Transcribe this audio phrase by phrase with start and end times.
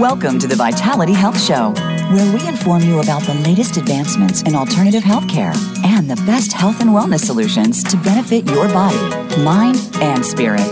[0.00, 1.74] Welcome to the Vitality Health Show,
[2.10, 6.80] where we inform you about the latest advancements in alternative healthcare and the best health
[6.80, 8.96] and wellness solutions to benefit your body,
[9.42, 10.66] mind, and spirit.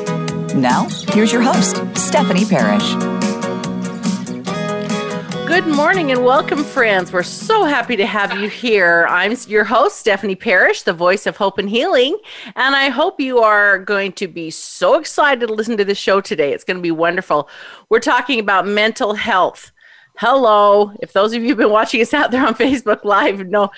[0.55, 3.18] Now, here's your host, Stephanie Parrish.
[5.49, 7.11] Good morning and welcome, friends.
[7.11, 9.07] We're so happy to have you here.
[9.09, 12.19] I'm your host, Stephanie Parrish, the voice of hope and healing.
[12.55, 16.21] And I hope you are going to be so excited to listen to the show
[16.21, 16.53] today.
[16.53, 17.49] It's going to be wonderful.
[17.89, 19.73] We're talking about mental health.
[20.19, 20.93] Hello.
[21.01, 23.71] If those of you have been watching us out there on Facebook Live know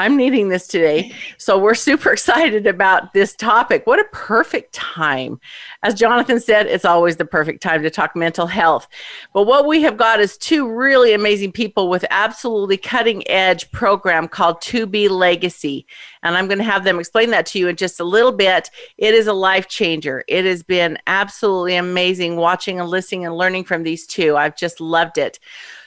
[0.00, 1.12] I'm needing this today.
[1.36, 3.86] So we're super excited about this topic.
[3.86, 5.38] What a perfect time.
[5.82, 8.88] As Jonathan said, it's always the perfect time to talk mental health.
[9.34, 14.26] But what we have got is two really amazing people with absolutely cutting edge program
[14.26, 15.86] called To Be Legacy.
[16.22, 18.70] And I'm going to have them explain that to you in just a little bit.
[18.96, 20.24] It is a life changer.
[20.28, 24.36] It has been absolutely amazing watching and listening and learning from these two.
[24.38, 25.38] I've just loved it.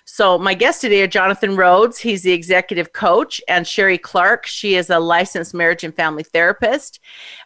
[0.06, 1.98] So, my guests today are Jonathan Rhodes.
[1.98, 4.46] He's the executive coach, and Sherry Clark.
[4.46, 7.00] She is a licensed marriage and family therapist.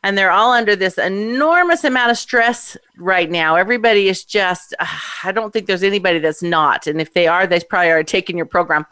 [0.03, 3.57] And they're all under this enormous amount of stress right now.
[3.57, 4.87] Everybody is just, uh,
[5.23, 6.87] I don't think there's anybody that's not.
[6.87, 8.87] And if they are, they probably are taking your program.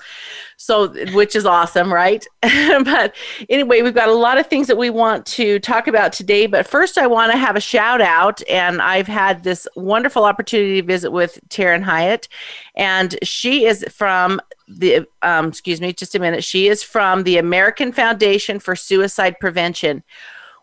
[0.57, 2.25] So, which is awesome, right?
[2.41, 3.13] but
[3.49, 6.47] anyway, we've got a lot of things that we want to talk about today.
[6.47, 8.41] But first, I want to have a shout out.
[8.49, 12.27] And I've had this wonderful opportunity to visit with Taryn Hyatt.
[12.75, 16.43] And she is from the, um, excuse me, just a minute.
[16.43, 20.03] She is from the American Foundation for Suicide Prevention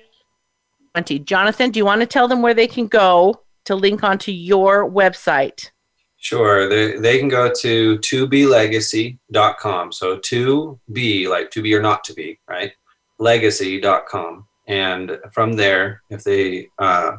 [0.95, 1.19] 20.
[1.19, 4.89] Jonathan, do you want to tell them where they can go to link onto your
[4.89, 5.71] website?
[6.17, 6.69] Sure.
[6.69, 9.91] They, they can go to toBeLegacy.com.
[9.91, 12.71] So to be, like to be or not to be, right?
[13.19, 14.47] Legacy.com.
[14.67, 17.17] And from there, if they uh,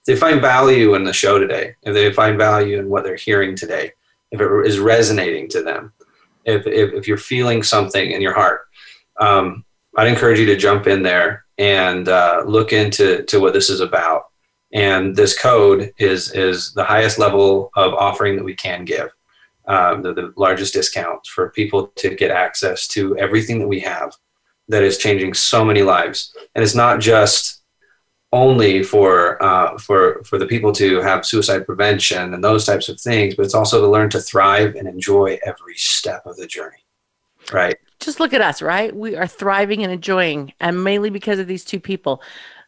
[0.00, 3.16] if they find value in the show today, if they find value in what they're
[3.16, 3.92] hearing today,
[4.32, 5.92] if it is resonating to them,
[6.44, 8.62] if, if, if you're feeling something in your heart,
[9.20, 9.64] um,
[9.96, 13.80] I'd encourage you to jump in there and uh, look into to what this is
[13.80, 14.24] about.
[14.72, 19.10] And this code is is the highest level of offering that we can give,
[19.68, 24.14] um, the, the largest discounts for people to get access to everything that we have
[24.68, 26.34] that is changing so many lives.
[26.54, 27.62] And it's not just
[28.32, 32.98] only for uh, for for the people to have suicide prevention and those types of
[32.98, 36.78] things, but it's also to learn to thrive and enjoy every step of the journey.
[37.52, 38.94] Right just look at us, right?
[38.94, 42.22] We are thriving and enjoying, and mainly because of these two people.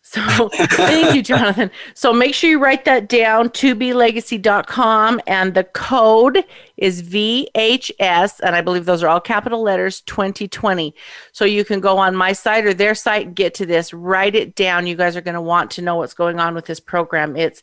[0.07, 1.71] So thank you, Jonathan.
[1.95, 6.45] So make sure you write that down, tobelegacy.com, and the code
[6.77, 10.95] is VHS, and I believe those are all capital letters 2020.
[11.33, 14.55] So you can go on my site or their site get to this, write it
[14.55, 14.87] down.
[14.87, 17.35] You guys are going to want to know what's going on with this program.
[17.35, 17.63] It's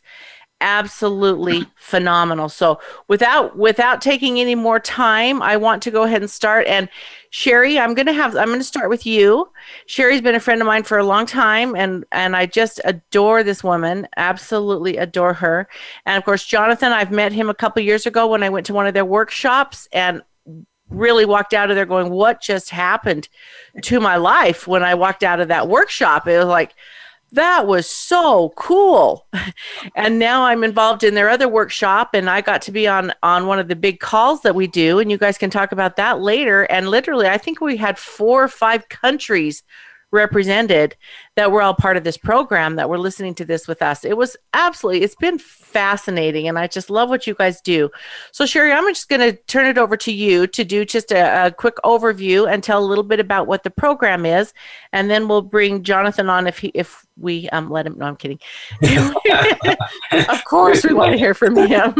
[0.62, 2.48] absolutely phenomenal.
[2.48, 6.66] So without without taking any more time, I want to go ahead and start.
[6.66, 6.88] And
[7.34, 9.50] Sherry, I'm gonna have I'm gonna start with you.
[9.86, 13.42] Sherry's been a friend of mine for a long time, and and I just adore
[13.42, 14.06] this woman.
[14.18, 15.66] Absolutely adore her.
[16.04, 18.74] And of course, Jonathan, I've met him a couple years ago when I went to
[18.74, 20.22] one of their workshops, and
[20.90, 23.30] really walked out of there going, What just happened
[23.80, 26.28] to my life when I walked out of that workshop?
[26.28, 26.74] It was like,
[27.32, 29.26] that was so cool.
[29.96, 33.46] And now i'm involved in their other workshop and i got to be on on
[33.46, 36.20] one of the big calls that we do and you guys can talk about that
[36.20, 36.64] later.
[36.64, 39.62] And literally i think we had four or five countries
[40.12, 40.96] represented
[41.36, 44.04] that were all part of this program that were listening to this with us.
[44.04, 46.46] It was absolutely, it's been fascinating.
[46.46, 47.90] And I just love what you guys do.
[48.30, 51.46] So, Sherry, I'm just going to turn it over to you to do just a,
[51.46, 54.52] a, quick overview and tell a little bit about what the program is.
[54.92, 57.96] And then we'll bring Jonathan on if he, if we um, let him.
[57.96, 58.38] No, I'm kidding.
[60.28, 61.94] of course, we want to hear from him.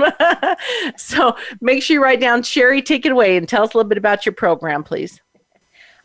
[0.96, 3.88] so make sure you write down, Sherry, take it away and tell us a little
[3.88, 5.20] bit about your program, please.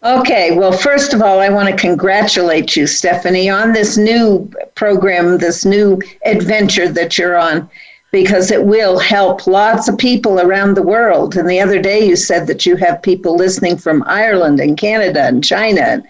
[0.03, 5.39] Okay, well, first of all, I want to congratulate you, Stephanie, on this new program,
[5.39, 7.67] this new adventure that you're on,
[8.11, 11.35] because it will help lots of people around the world.
[11.35, 15.23] And the other day you said that you have people listening from Ireland and Canada
[15.23, 16.03] and China.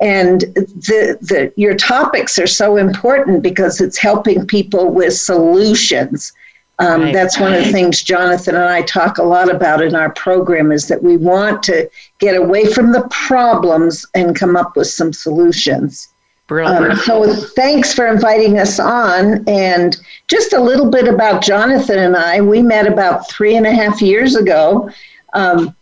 [0.00, 6.32] And the, the, your topics are so important because it's helping people with solutions
[6.80, 7.12] um, right.
[7.12, 10.70] That's one of the things Jonathan and I talk a lot about in our program
[10.70, 15.12] is that we want to get away from the problems and come up with some
[15.12, 16.08] solutions.
[16.50, 19.46] Um, so thanks for inviting us on.
[19.48, 19.98] And
[20.28, 22.40] just a little bit about Jonathan and I.
[22.40, 24.88] We met about three and a half years ago.
[25.34, 25.74] Um,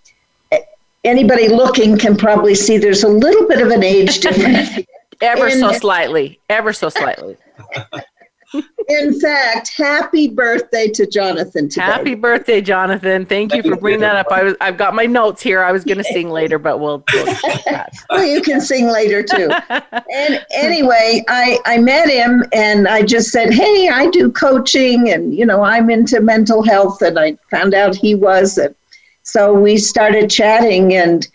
[1.05, 4.87] anybody looking can probably see there's a little bit of an age difference.
[5.21, 6.41] ever so slightly.
[6.49, 7.37] Ever so slightly.
[8.89, 11.83] In fact, happy birthday to Jonathan today.
[11.83, 13.27] Happy birthday, Jonathan.
[13.27, 14.31] Thank you for bringing that up.
[14.31, 15.63] I was I've got my notes here.
[15.63, 17.37] I was going to sing later, but we'll, we'll
[18.11, 19.51] well, you can sing later too.
[19.71, 25.35] and anyway, I I met him and I just said, "Hey, I do coaching and
[25.35, 28.75] you know, I'm into mental health." And I found out he was and
[29.27, 31.27] so we started chatting and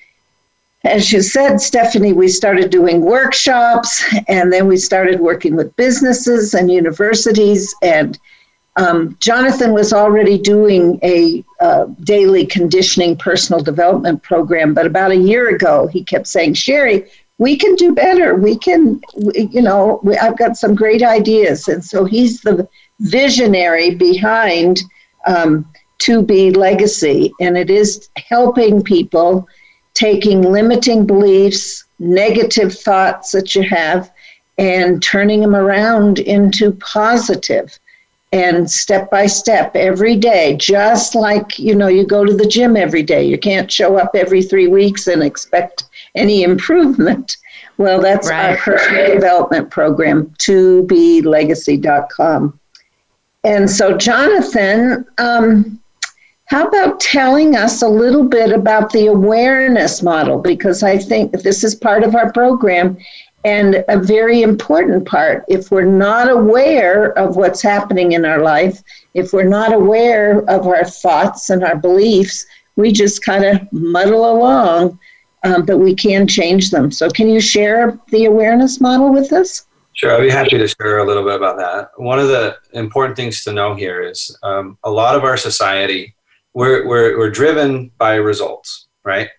[0.83, 6.56] as you said, Stephanie, we started doing workshops and then we started working with businesses
[6.56, 7.74] and universities.
[7.83, 8.18] And
[8.78, 14.74] um, Jonathan was already doing a uh, daily conditioning personal development program.
[14.74, 17.06] But about a year ago, he kept saying, Sherry,
[17.38, 18.36] we can do better.
[18.36, 19.01] We can,
[19.34, 21.68] you know, we, I've got some great ideas.
[21.68, 22.68] And so he's the
[23.01, 24.81] visionary behind
[25.27, 27.31] um, 2B Legacy.
[27.39, 29.48] And it is helping people
[29.94, 34.12] taking limiting beliefs, negative thoughts that you have,
[34.58, 37.78] and turning them around into positive.
[38.34, 42.78] And step by step every day just like you know you go to the gym
[42.78, 43.26] every day.
[43.26, 45.84] You can't show up every 3 weeks and expect
[46.16, 47.36] any improvement.
[47.78, 48.52] Well that's right.
[48.52, 52.58] our personal development program 2blegacy.com
[53.44, 55.81] and so jonathan um,
[56.51, 60.38] how about telling us a little bit about the awareness model?
[60.38, 62.98] Because I think this is part of our program
[63.45, 65.45] and a very important part.
[65.48, 68.83] If we're not aware of what's happening in our life,
[69.13, 72.45] if we're not aware of our thoughts and our beliefs,
[72.75, 75.00] we just kind of muddle along,
[75.45, 76.92] um, but we can change them.
[76.92, 79.68] So, can you share the awareness model with us?
[79.94, 81.92] Sure, I'd be happy to share a little bit about that.
[81.95, 86.13] One of the important things to know here is um, a lot of our society
[86.53, 89.30] we're, we're, we're driven by results, right?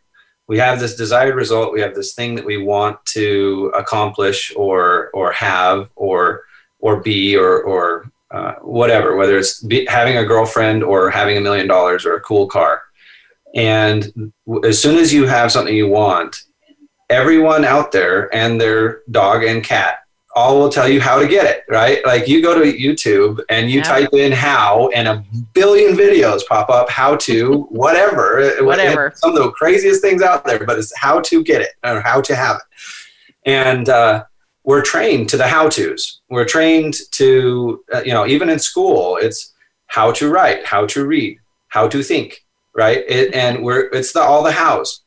[0.49, 1.73] We have this desired result.
[1.73, 6.43] We have this thing that we want to accomplish or, or have or,
[6.81, 11.41] or be or, or uh, whatever, whether it's be, having a girlfriend or having a
[11.41, 12.83] million dollars or a cool car.
[13.55, 14.33] And
[14.65, 16.37] as soon as you have something you want,
[17.11, 19.99] everyone out there and their dog and cat
[20.35, 22.05] all will tell you how to get it, right?
[22.07, 23.85] Like you go to YouTube and you yeah.
[23.85, 28.51] type in how, and a billion videos pop up how to whatever.
[28.61, 29.13] whatever.
[29.17, 32.21] Some of the craziest things out there, but it's how to get it or how
[32.23, 32.63] to have it.
[33.45, 34.25] And uh,
[34.65, 36.21] we're trained to the how to's.
[36.31, 39.53] We're trained to, uh, you know, even in school, it's
[39.89, 43.05] how to write, how to read, how to think, right?
[43.07, 45.03] It, and we're, it's the, all the hows.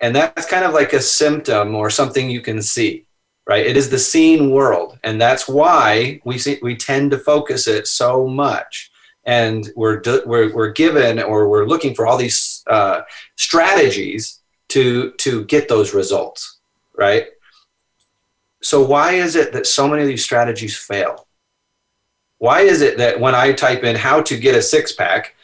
[0.00, 3.03] And that's kind of like a symptom or something you can see
[3.46, 3.66] right?
[3.66, 7.86] It is the seen world, and that's why we see, we tend to focus it
[7.86, 8.90] so much.
[9.26, 13.02] And we're, we're, we're given or we're looking for all these uh,
[13.36, 16.58] strategies to, to get those results,
[16.96, 17.26] right?
[18.62, 21.26] So, why is it that so many of these strategies fail?
[22.38, 25.34] Why is it that when I type in how to get a six pack,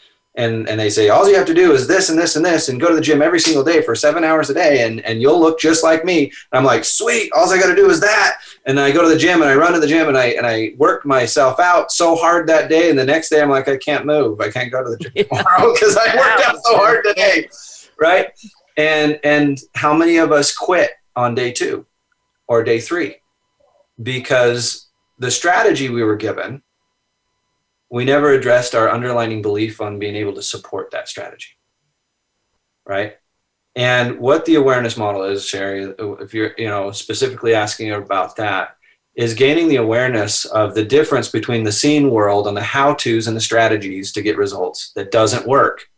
[0.41, 2.69] and, and they say all you have to do is this and this and this
[2.69, 5.21] and go to the gym every single day for seven hours a day and, and
[5.21, 6.25] you'll look just like me.
[6.25, 8.37] And i'm like sweet all i got to do is that.
[8.67, 10.47] And i go to the gym and i run to the gym and i and
[10.47, 13.77] i work myself out so hard that day and the next day i'm like i
[13.77, 14.41] can't move.
[14.41, 17.49] I can't go to the gym tomorrow because i worked out so hard today.
[17.99, 18.29] Right?
[18.77, 21.87] And and how many of us quit on day two
[22.49, 23.17] or day three?
[24.03, 26.63] Because the strategy we were given,
[27.91, 31.59] we never addressed our underlining belief on being able to support that strategy,
[32.87, 33.17] right?
[33.77, 38.77] And what the awareness model is, Sherry, if you're you know specifically asking about that,
[39.15, 43.27] is gaining the awareness of the difference between the seen world and the how to's
[43.27, 45.89] and the strategies to get results that doesn't work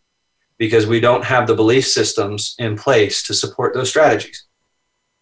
[0.58, 4.44] because we don't have the belief systems in place to support those strategies.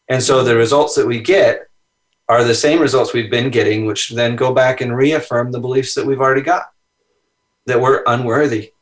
[0.09, 1.70] And so the results that we get
[2.31, 5.95] are the same results we've been getting, which then go back and reaffirm the beliefs
[5.95, 6.71] that we've already got
[7.67, 8.73] that we're unworthy,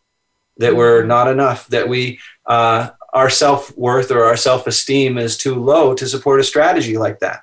[0.59, 5.37] that we're not enough, that we, uh, our self worth or our self esteem is
[5.37, 7.43] too low to support a strategy like that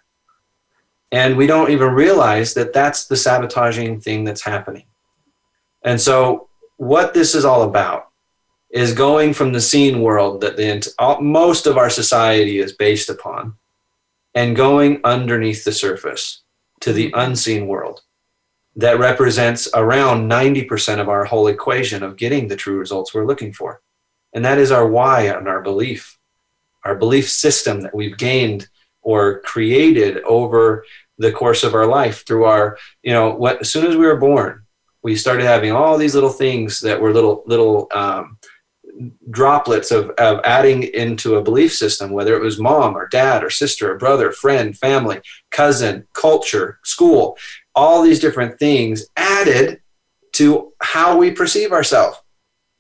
[1.12, 4.86] and we don't even realize that that's the sabotaging thing that's happening.
[5.82, 8.10] And so, what this is all about
[8.70, 13.56] is going from the seen world that the most of our society is based upon
[14.36, 16.44] and going underneath the surface
[16.82, 18.02] to the unseen world
[18.76, 23.54] that represents around 90% of our whole equation of getting the true results we're looking
[23.54, 23.82] for.
[24.34, 26.20] And that is our why and our belief,
[26.84, 28.68] our belief system that we've gained
[29.02, 30.84] or created over
[31.18, 34.18] the course of our life through our you know what as soon as we were
[34.18, 34.64] born
[35.02, 38.38] we started having all these little things that were little little um,
[39.30, 43.50] droplets of, of adding into a belief system whether it was mom or dad or
[43.50, 45.20] sister or brother friend family
[45.52, 47.38] cousin culture school
[47.76, 49.82] all these different things added
[50.32, 52.18] to how we perceive ourselves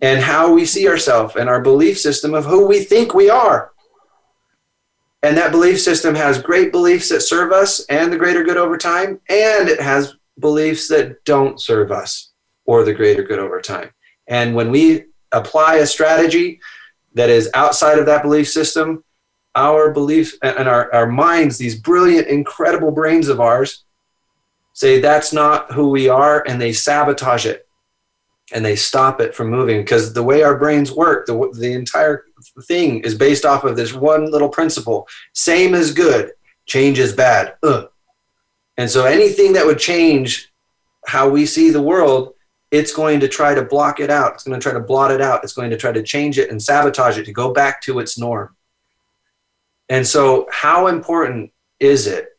[0.01, 3.73] and how we see ourselves and our belief system of who we think we are
[5.25, 8.77] and that belief system has great beliefs that serve us and the greater good over
[8.77, 12.31] time, and it has beliefs that don't serve us
[12.65, 13.89] or the greater good over time.
[14.27, 15.05] And when we
[15.35, 16.59] apply a strategy
[17.13, 19.03] that is outside of that belief system,
[19.55, 23.85] our belief and our, our minds, these brilliant, incredible brains of ours,
[24.73, 27.67] say that's not who we are and they sabotage it
[28.53, 32.25] and they stop it from moving because the way our brains work the, the entire
[32.63, 36.31] thing is based off of this one little principle same is good
[36.65, 37.89] change is bad Ugh.
[38.77, 40.51] and so anything that would change
[41.07, 42.34] how we see the world
[42.71, 44.33] it's going to try to block it out.
[44.33, 45.43] It's going to try to blot it out.
[45.43, 48.17] It's going to try to change it and sabotage it to go back to its
[48.17, 48.55] norm.
[49.89, 52.29] And so how important is it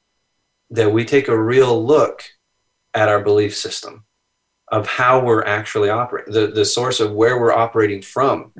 [0.70, 2.24] that we take a real look
[2.92, 4.04] at our belief system
[4.68, 8.52] of how we're actually operating, the, the source of where we're operating from.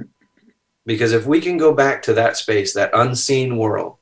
[0.84, 3.96] Because if we can go back to that space, that unseen world,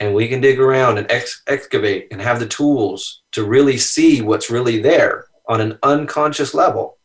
[0.00, 4.22] and we can dig around and ex- excavate and have the tools to really see
[4.22, 6.95] what's really there on an unconscious level,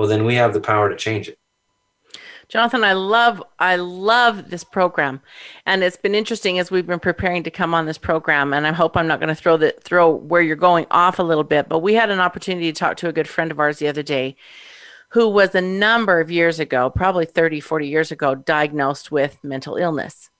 [0.00, 1.38] well, then we have the power to change it.
[2.48, 5.20] Jonathan, I love I love this program,
[5.66, 8.54] and it's been interesting as we've been preparing to come on this program.
[8.54, 11.22] And I hope I'm not going to throw the throw where you're going off a
[11.22, 11.68] little bit.
[11.68, 14.02] But we had an opportunity to talk to a good friend of ours the other
[14.02, 14.36] day,
[15.10, 19.76] who was a number of years ago, probably 30, 40 years ago, diagnosed with mental
[19.76, 20.30] illness,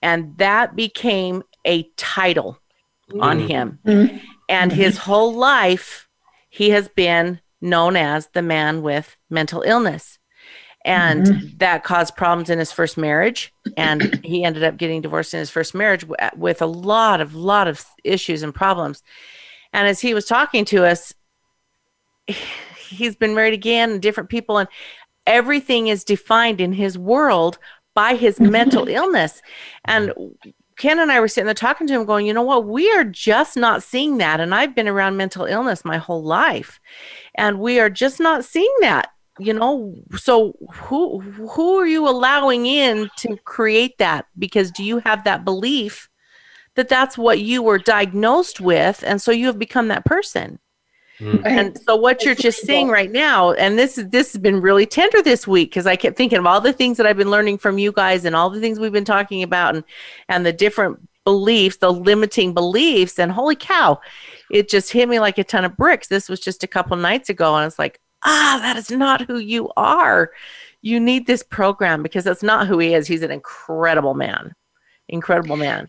[0.00, 2.58] and that became a title
[3.10, 3.20] mm-hmm.
[3.20, 3.78] on him.
[3.84, 4.16] Mm-hmm.
[4.48, 6.08] And his whole life,
[6.48, 10.18] he has been known as the man with mental illness
[10.84, 11.56] and mm-hmm.
[11.58, 15.50] that caused problems in his first marriage and he ended up getting divorced in his
[15.50, 16.04] first marriage
[16.36, 19.02] with a lot of lot of issues and problems
[19.72, 21.12] and as he was talking to us
[22.88, 24.68] he's been married again and different people and
[25.26, 27.58] everything is defined in his world
[27.94, 28.52] by his mm-hmm.
[28.52, 29.42] mental illness
[29.84, 30.12] and
[30.80, 32.64] Ken and I were sitting there talking to him, going, you know what?
[32.64, 34.40] We are just not seeing that.
[34.40, 36.80] And I've been around mental illness my whole life.
[37.40, 39.94] And we are just not seeing that you know?
[40.16, 44.26] So who who are you allowing in to create that?
[44.38, 46.08] Because do you have that belief
[46.76, 50.58] that that's what you were diagnosed with and so you have become that person?
[51.18, 51.42] Mm.
[51.44, 53.12] and so what you're just saying right.
[53.12, 56.38] now and this is this has been really tender this week because i kept thinking
[56.38, 58.80] of all the things that i've been learning from you guys and all the things
[58.80, 59.84] we've been talking about and
[60.30, 64.00] and the different beliefs the limiting beliefs and holy cow
[64.50, 67.28] it just hit me like a ton of bricks this was just a couple nights
[67.28, 70.30] ago and I was like ah, that is not who you are.
[70.82, 73.06] You need this program because that's not who he is.
[73.06, 74.54] He's an incredible man.
[75.08, 75.88] Incredible man.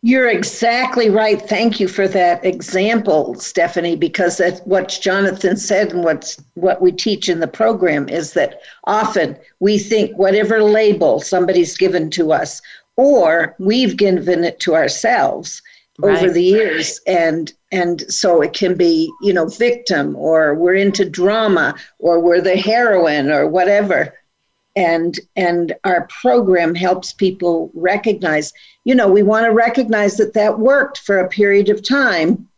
[0.00, 1.42] You're exactly right.
[1.42, 6.92] Thank you for that example, Stephanie, because that's what Jonathan said and what's what we
[6.92, 12.62] teach in the program is that often we think whatever label somebody's given to us,
[12.94, 15.60] or we've given it to ourselves
[15.98, 16.16] right.
[16.22, 17.00] over the years.
[17.06, 22.40] And and so it can be you know victim or we're into drama or we're
[22.40, 24.14] the heroine or whatever.
[24.76, 28.52] And and our program helps people recognize
[28.84, 32.48] you know we want to recognize that that worked for a period of time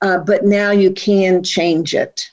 [0.00, 2.30] uh, but now you can change it.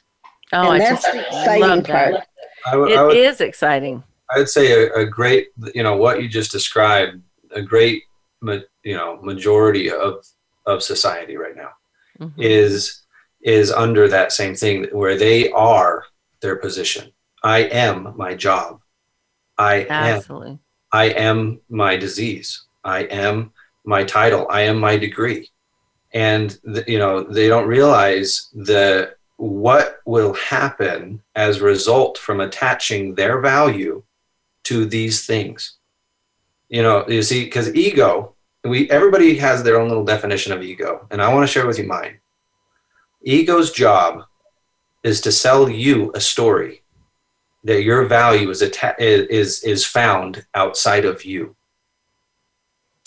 [0.54, 1.62] Oh and I that's just the exciting.
[1.62, 2.14] Love part.
[2.14, 2.28] That.
[2.66, 4.04] I would- It I would- is exciting.
[4.36, 8.04] I would say a, a great, you know, what you just described, a great,
[8.42, 10.26] you know, majority of
[10.66, 11.72] of society right now
[12.20, 12.34] Mhm.
[12.38, 13.02] is
[13.42, 16.04] is under that same thing where they are
[16.42, 17.12] their position.
[17.44, 18.82] I am my job.
[19.58, 20.60] I am absolutely
[20.92, 22.64] I am my disease.
[22.84, 23.52] I am
[23.84, 24.48] my title.
[24.50, 25.52] I am my degree.
[26.14, 32.40] And th- you know, they don't realize the what will happen as a result from
[32.40, 34.02] attaching their value
[34.64, 35.78] to these things.
[36.70, 38.35] You know, you see, because ego,
[38.66, 41.78] we everybody has their own little definition of ego, and I want to share with
[41.78, 42.20] you mine.
[43.24, 44.24] Ego's job
[45.04, 46.82] is to sell you a story
[47.64, 51.56] that your value is atta- is is found outside of you.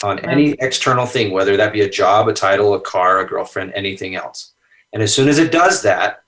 [0.05, 3.73] On any external thing whether that be a job a title a car a girlfriend
[3.75, 4.55] anything else.
[4.93, 6.23] And as soon as it does that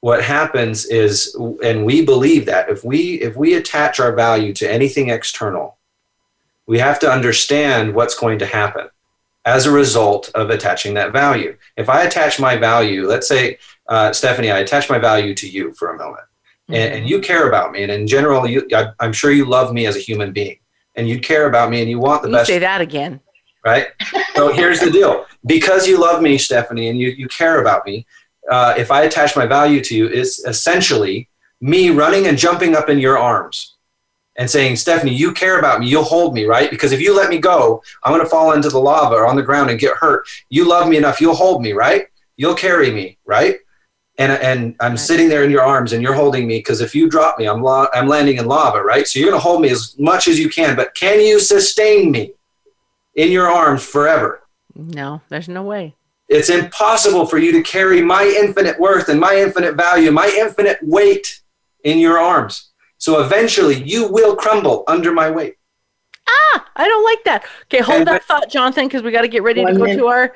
[0.00, 4.70] what happens is and we believe that if we if we attach our value to
[4.70, 5.77] anything external
[6.68, 8.88] we have to understand what's going to happen
[9.44, 11.56] as a result of attaching that value.
[11.76, 13.58] If i attach my value let's say
[13.88, 16.26] uh, stephanie i attach my value to you for a moment
[16.68, 19.72] and, and you care about me and in general you I, i'm sure you love
[19.72, 20.58] me as a human being
[20.94, 23.20] and you care about me and you want the you best say that again.
[23.64, 23.88] Right?
[24.34, 25.26] So here's the deal.
[25.44, 28.06] Because you love me stephanie and you, you care about me
[28.50, 31.28] uh, if i attach my value to you it's essentially
[31.60, 33.77] me running and jumping up in your arms
[34.38, 37.28] and saying stephanie you care about me you'll hold me right because if you let
[37.28, 39.96] me go i'm going to fall into the lava or on the ground and get
[39.96, 43.56] hurt you love me enough you'll hold me right you'll carry me right
[44.20, 44.98] and and I'm Right.
[44.98, 47.62] sitting there in your arms and you're holding me because if you drop me, I'm
[47.62, 49.06] la- I'm landing in lava, right?
[49.06, 52.32] So you're gonna hold me as much as you can, but can you sustain me
[53.14, 54.42] in your arms forever?
[54.74, 55.94] no there's no way
[56.28, 60.78] It's impossible for you to carry my infinite worth and my infinite value, my infinite
[60.82, 61.40] weight
[61.84, 62.67] in your arms.
[62.98, 65.54] So eventually, you will crumble under my weight.
[66.30, 69.32] ah i don't like that okay hold And- that thought jonathan because we got to
[69.36, 69.96] get ready to go minute.
[69.98, 70.26] to our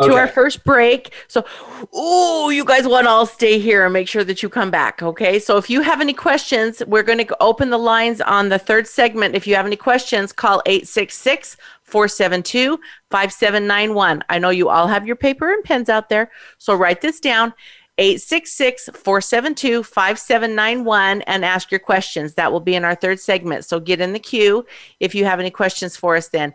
[0.00, 0.18] to Okay.
[0.20, 1.12] our first break.
[1.28, 1.44] So,
[1.92, 5.02] oh, you guys want to all stay here and make sure that you come back.
[5.02, 5.38] Okay.
[5.38, 8.86] So, if you have any questions, we're going to open the lines on the third
[8.88, 9.36] segment.
[9.36, 12.80] If you have any questions, call 866 472
[13.10, 14.24] 5791.
[14.28, 16.30] I know you all have your paper and pens out there.
[16.58, 17.52] So, write this down.
[17.98, 22.34] 866 472 5791 and ask your questions.
[22.34, 23.64] That will be in our third segment.
[23.64, 24.66] So get in the queue
[25.00, 26.54] if you have any questions for us then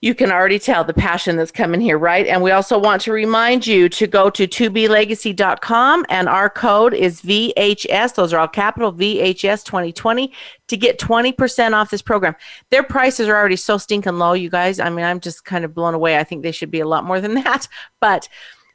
[0.00, 2.26] you can already tell the passion that's coming here, right?
[2.28, 7.20] And we also want to remind you to go to 2blegacy.com and our code is
[7.22, 8.14] VHS.
[8.14, 10.32] Those are all capital VHS 2020
[10.68, 12.36] to get 20% off this program.
[12.70, 14.78] Their prices are already so stinking low, you guys.
[14.78, 16.16] I mean, I'm just kind of blown away.
[16.16, 17.66] I think they should be a lot more than that,
[18.00, 18.28] but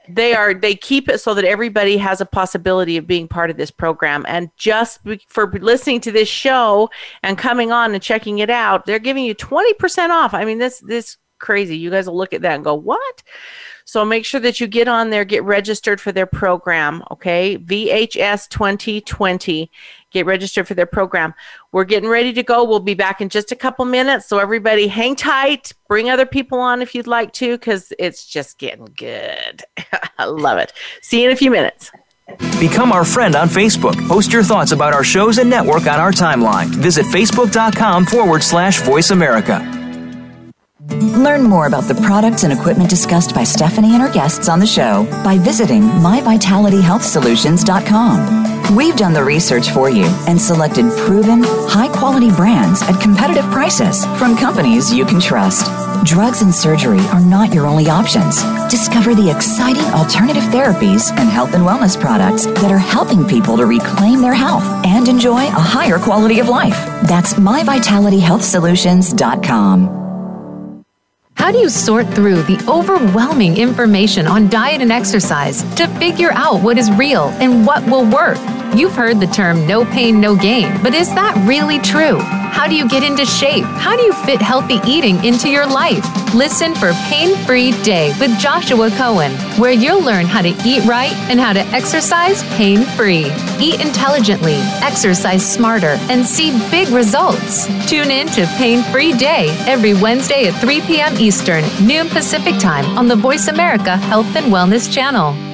[0.10, 3.58] they are they keep it so that everybody has a possibility of being part of
[3.58, 4.26] this program.
[4.28, 6.90] And just for listening to this show
[7.22, 10.34] and coming on and checking it out they're giving you 20% off.
[10.34, 11.78] I mean this this crazy.
[11.78, 13.24] You guys will look at that and go what?
[13.86, 17.58] So make sure that you get on there get registered for their program okay?
[17.58, 19.72] Vhs 2020
[20.12, 21.34] get registered for their program
[21.74, 24.88] we're getting ready to go we'll be back in just a couple minutes so everybody
[24.88, 29.64] hang tight bring other people on if you'd like to because it's just getting good
[30.18, 31.92] i love it see you in a few minutes
[32.60, 34.08] Become our friend on Facebook.
[34.08, 36.68] Post your thoughts about our shows and network on our timeline.
[36.68, 39.83] Visit facebook.com forward slash voice America.
[40.90, 44.68] Learn more about the products and equipment discussed by Stephanie and her guests on the
[44.68, 48.76] show by visiting myvitalityhealthsolutions.com.
[48.76, 54.06] We've done the research for you and selected proven, high quality brands at competitive prices
[54.18, 55.66] from companies you can trust.
[56.06, 58.42] Drugs and surgery are not your only options.
[58.70, 63.66] Discover the exciting alternative therapies and health and wellness products that are helping people to
[63.66, 66.76] reclaim their health and enjoy a higher quality of life.
[67.08, 70.03] That's myvitalityhealthsolutions.com.
[71.44, 76.62] How do you sort through the overwhelming information on diet and exercise to figure out
[76.62, 78.38] what is real and what will work?
[78.76, 82.18] You've heard the term no pain, no gain, but is that really true?
[82.20, 83.66] How do you get into shape?
[83.66, 86.04] How do you fit healthy eating into your life?
[86.34, 91.14] Listen for Pain Free Day with Joshua Cohen, where you'll learn how to eat right
[91.30, 93.32] and how to exercise pain free.
[93.60, 97.68] Eat intelligently, exercise smarter, and see big results.
[97.88, 101.16] Tune in to Pain Free Day every Wednesday at 3 p.m.
[101.20, 105.53] Eastern, noon Pacific Time on the Voice America Health and Wellness Channel.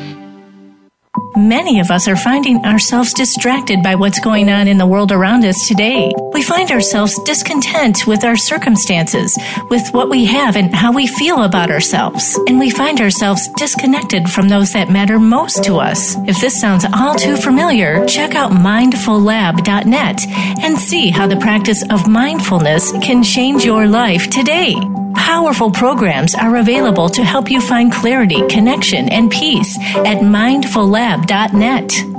[1.40, 5.46] Many of us are finding ourselves distracted by what's going on in the world around
[5.46, 6.12] us today.
[6.34, 11.44] We find ourselves discontent with our circumstances, with what we have and how we feel
[11.44, 12.38] about ourselves.
[12.48, 16.18] And we find ourselves disconnected from those that matter most to us.
[16.28, 20.28] If this sounds all too familiar, check out mindfullab.net
[20.62, 24.76] and see how the practice of mindfulness can change your life today.
[25.20, 32.19] Powerful programs are available to help you find clarity, connection, and peace at mindfullab.net.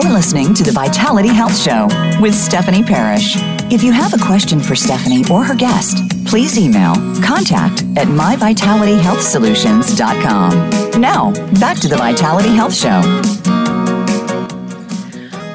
[0.00, 1.88] You're listening to the Vitality Health Show
[2.20, 3.34] with Stephanie Parrish.
[3.68, 11.00] If you have a question for Stephanie or her guest, please email contact at myvitalityhealthsolutions.com.
[11.00, 13.00] Now, back to the Vitality Health Show.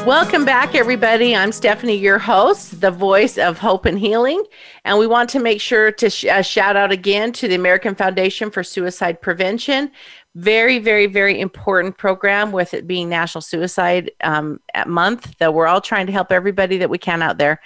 [0.05, 1.33] Welcome back, everybody.
[1.33, 4.43] I'm Stephanie, your host, the voice of hope and healing.
[4.83, 7.95] And we want to make sure to sh- uh, shout out again to the American
[7.95, 9.89] Foundation for Suicide Prevention
[10.35, 15.81] very very very important program with it being national suicide um, month that we're all
[15.81, 17.61] trying to help everybody that we can out there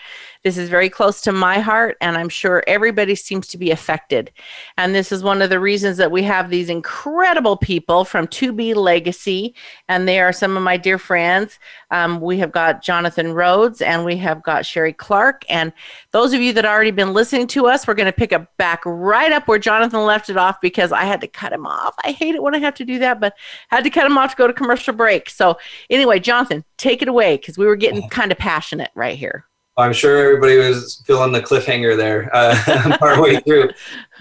[0.48, 4.32] this is very close to my heart, and I'm sure everybody seems to be affected.
[4.78, 8.74] And this is one of the reasons that we have these incredible people from 2B
[8.74, 9.54] Legacy,
[9.90, 11.60] and they are some of my dear friends.
[11.92, 15.44] Um, we have got Jonathan Rhodes, and we have got Sherry Clark.
[15.50, 15.74] And
[16.12, 18.84] those of you that already been listening to us, we're going to pick up back
[18.86, 21.94] right up where Jonathan left it off because I had to cut him off.
[22.06, 23.34] I hate it when I have to do that, but
[23.70, 25.30] I had to cut him off to go to commercial break.
[25.30, 25.58] So
[25.90, 29.44] anyway, Jonathan, take it away because we were getting kind of passionate right here.
[29.78, 33.70] I'm sure everybody was feeling the cliffhanger there uh, partway through.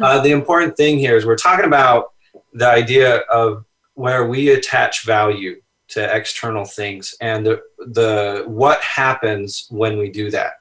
[0.01, 2.13] Uh, the important thing here is we're talking about
[2.53, 3.65] the idea of
[3.95, 10.31] where we attach value to external things and the, the what happens when we do
[10.31, 10.55] that.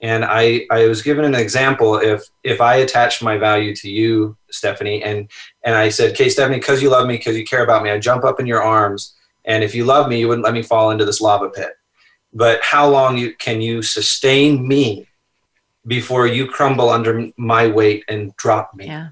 [0.00, 4.36] And I, I was given an example if if I attach my value to you,
[4.50, 5.30] Stephanie, and
[5.62, 8.00] and I said, "Okay, Stephanie, because you love me, because you care about me, I
[8.00, 9.14] jump up in your arms,
[9.44, 11.74] and if you love me, you wouldn't let me fall into this lava pit."
[12.32, 15.06] But how long you, can you sustain me
[15.86, 18.86] before you crumble under my weight and drop me?
[18.86, 19.08] Yeah.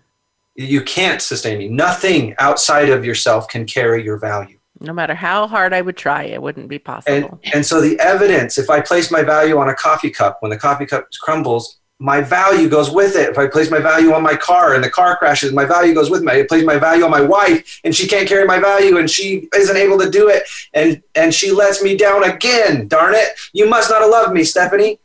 [0.56, 1.68] You can't sustain me.
[1.68, 4.58] Nothing outside of yourself can carry your value.
[4.80, 7.38] No matter how hard I would try, it wouldn't be possible.
[7.44, 10.50] And, and so the evidence, if I place my value on a coffee cup, when
[10.50, 13.28] the coffee cup crumbles, my value goes with it.
[13.28, 16.08] If I place my value on my car and the car crashes, my value goes
[16.08, 16.32] with me.
[16.32, 19.50] I place my value on my wife and she can't carry my value and she
[19.54, 22.88] isn't able to do it and and she lets me down again.
[22.88, 23.28] Darn it.
[23.52, 24.98] You must not have loved me, Stephanie.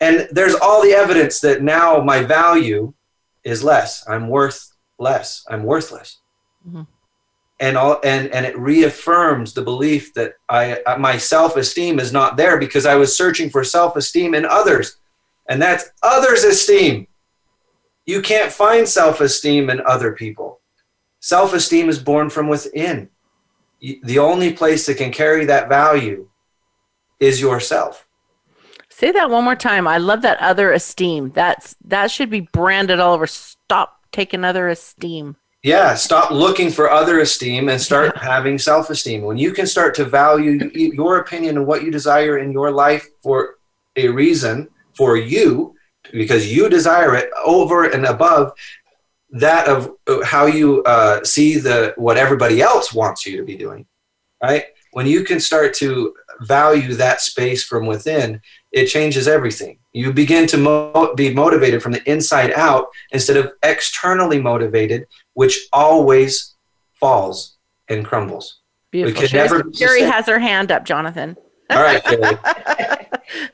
[0.00, 2.94] And there's all the evidence that now my value
[3.44, 4.02] is less.
[4.08, 5.44] I'm worth less.
[5.50, 6.16] I'm worthless.
[6.66, 6.82] Mm-hmm.
[7.60, 12.58] And all and and it reaffirms the belief that I my self-esteem is not there
[12.58, 14.96] because I was searching for self-esteem in others
[15.50, 17.08] and that's others' esteem.
[18.06, 20.60] You can't find self esteem in other people.
[21.18, 23.10] Self esteem is born from within.
[23.80, 26.28] The only place that can carry that value
[27.18, 28.06] is yourself.
[28.88, 29.86] Say that one more time.
[29.88, 31.32] I love that other esteem.
[31.32, 33.26] That's that should be branded all over.
[33.26, 35.36] Stop taking other esteem.
[35.62, 39.22] Yeah, stop looking for other esteem and start having self esteem.
[39.22, 43.08] When you can start to value your opinion and what you desire in your life
[43.20, 43.56] for
[43.96, 44.68] a reason,
[45.00, 45.74] for you
[46.12, 48.52] because you desire it over and above
[49.30, 49.90] that of
[50.24, 53.86] how you uh, see the what everybody else wants you to be doing
[54.42, 58.38] right when you can start to value that space from within
[58.72, 63.52] it changes everything you begin to mo- be motivated from the inside out instead of
[63.62, 66.56] externally motivated which always
[67.00, 67.56] falls
[67.88, 68.60] and crumbles
[68.90, 69.22] Beautiful.
[69.72, 71.36] Sherry has her hand up, Jonathan.
[71.70, 72.02] All right.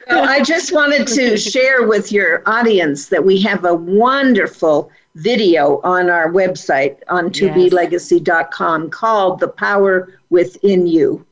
[0.08, 5.80] well, I just wanted to share with your audience that we have a wonderful video
[5.82, 11.26] on our website on 2blegacy.com called The Power Within You.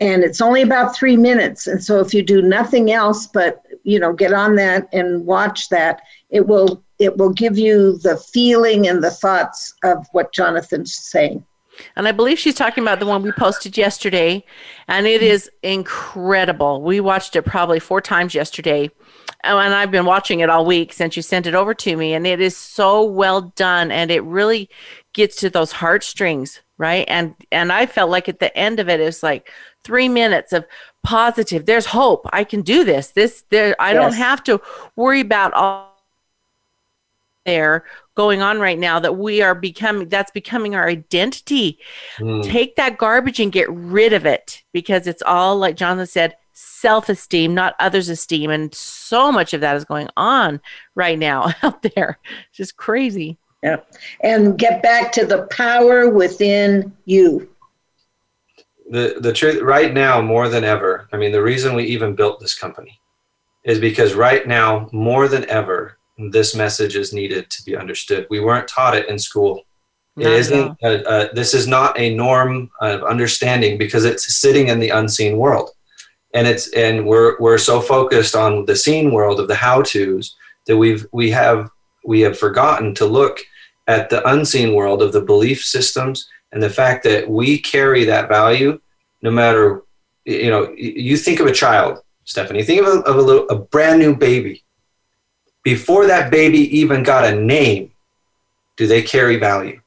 [0.00, 1.66] And it's only about three minutes.
[1.66, 5.68] And so if you do nothing else but, you know, get on that and watch
[5.68, 6.00] that,
[6.30, 11.44] it will it will give you the feeling and the thoughts of what Jonathan's saying.
[11.96, 14.44] And I believe she's talking about the one we posted yesterday.
[14.88, 16.82] And it is incredible.
[16.82, 18.90] We watched it probably four times yesterday.
[19.44, 22.14] Oh, and I've been watching it all week since you sent it over to me.
[22.14, 23.90] And it is so well done.
[23.90, 24.68] And it really
[25.12, 27.04] gets to those heartstrings, right?
[27.08, 29.50] And and I felt like at the end of it, it's like
[29.82, 30.66] three minutes of
[31.02, 31.66] positive.
[31.66, 32.26] There's hope.
[32.32, 33.08] I can do this.
[33.08, 33.74] This there.
[33.80, 34.60] I don't have to
[34.96, 35.90] worry about all
[37.46, 37.84] there
[38.20, 41.78] going on right now that we are becoming that's becoming our identity
[42.18, 42.42] Mm.
[42.44, 47.54] take that garbage and get rid of it because it's all like jonathan said self-esteem
[47.54, 50.60] not others esteem and so much of that is going on
[50.94, 53.78] right now out there it's just crazy Yeah.
[54.22, 57.48] And get back to the power within you.
[58.90, 62.40] the the truth right now more than ever i mean the reason we even built
[62.40, 62.94] this company
[63.64, 65.96] is because right now more than ever
[66.28, 68.26] this message is needed to be understood.
[68.28, 69.62] We weren't taught it in school.
[70.16, 74.68] It Not isn't uh uh this is not a norm of understanding because it's sitting
[74.68, 75.70] in the unseen world.
[76.34, 80.36] And it's and we're we're so focused on the seen world of the how to's
[80.66, 81.70] that we've we have
[82.04, 83.40] we have forgotten to look
[83.86, 88.28] at the unseen world of the belief systems and the fact that we carry that
[88.28, 88.80] value
[89.22, 89.82] no matter
[90.24, 93.56] you know you think of a child stephanie think of a, of a little a
[93.56, 94.62] brand new baby
[95.62, 97.92] before that baby even got a name
[98.76, 99.80] do they carry value?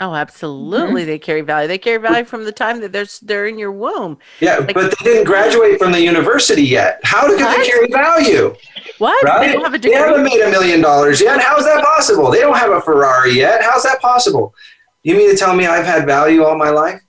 [0.00, 1.06] Oh absolutely Mm-hmm.
[1.10, 1.66] they carry value.
[1.66, 4.18] They carry value from the time that they're they're in your womb.
[4.40, 7.00] Yeah Like- but they didn't graduate from the university yet.
[7.02, 7.56] How do What?
[7.58, 8.54] they carry value?
[8.98, 9.22] What?
[9.24, 9.46] Right?
[9.48, 11.40] they don't have a they haven't made a million dollars yet.
[11.40, 12.30] How's that possible?
[12.30, 13.60] They don't have a ferrari yet.
[13.62, 14.54] How's that possible?
[15.02, 17.00] You mean to tell me i've had value all my life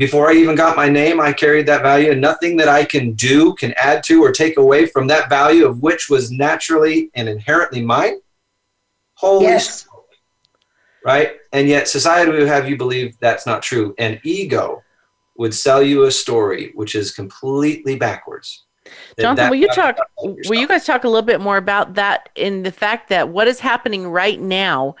[0.00, 3.12] before I even got my name, I carried that value, and nothing that I can
[3.12, 7.28] do can add to or take away from that value of which was naturally and
[7.28, 8.14] inherently mine.
[9.12, 9.82] Holy Yes.
[9.82, 10.06] smoke.
[11.04, 11.36] right?
[11.52, 13.94] And yet society would have you believe that's not true.
[13.98, 14.82] And ego
[15.36, 18.64] would sell you a story which is completely backwards.
[19.18, 19.98] Jonathan, that will you talk?
[20.22, 23.48] Will you guys talk a little bit more about that in the fact that what
[23.48, 24.96] is happening right now,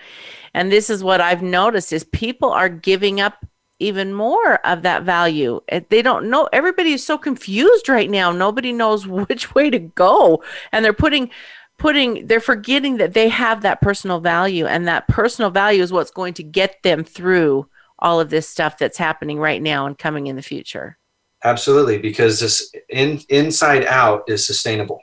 [0.54, 3.46] and this is what I've noticed is people are giving up
[3.80, 5.60] even more of that value.
[5.88, 6.48] They don't know.
[6.52, 8.30] Everybody is so confused right now.
[8.30, 11.30] Nobody knows which way to go, and they're putting
[11.78, 16.10] putting they're forgetting that they have that personal value and that personal value is what's
[16.10, 17.66] going to get them through
[17.98, 20.98] all of this stuff that's happening right now and coming in the future.
[21.42, 25.00] Absolutely, because this in inside out is sustainable.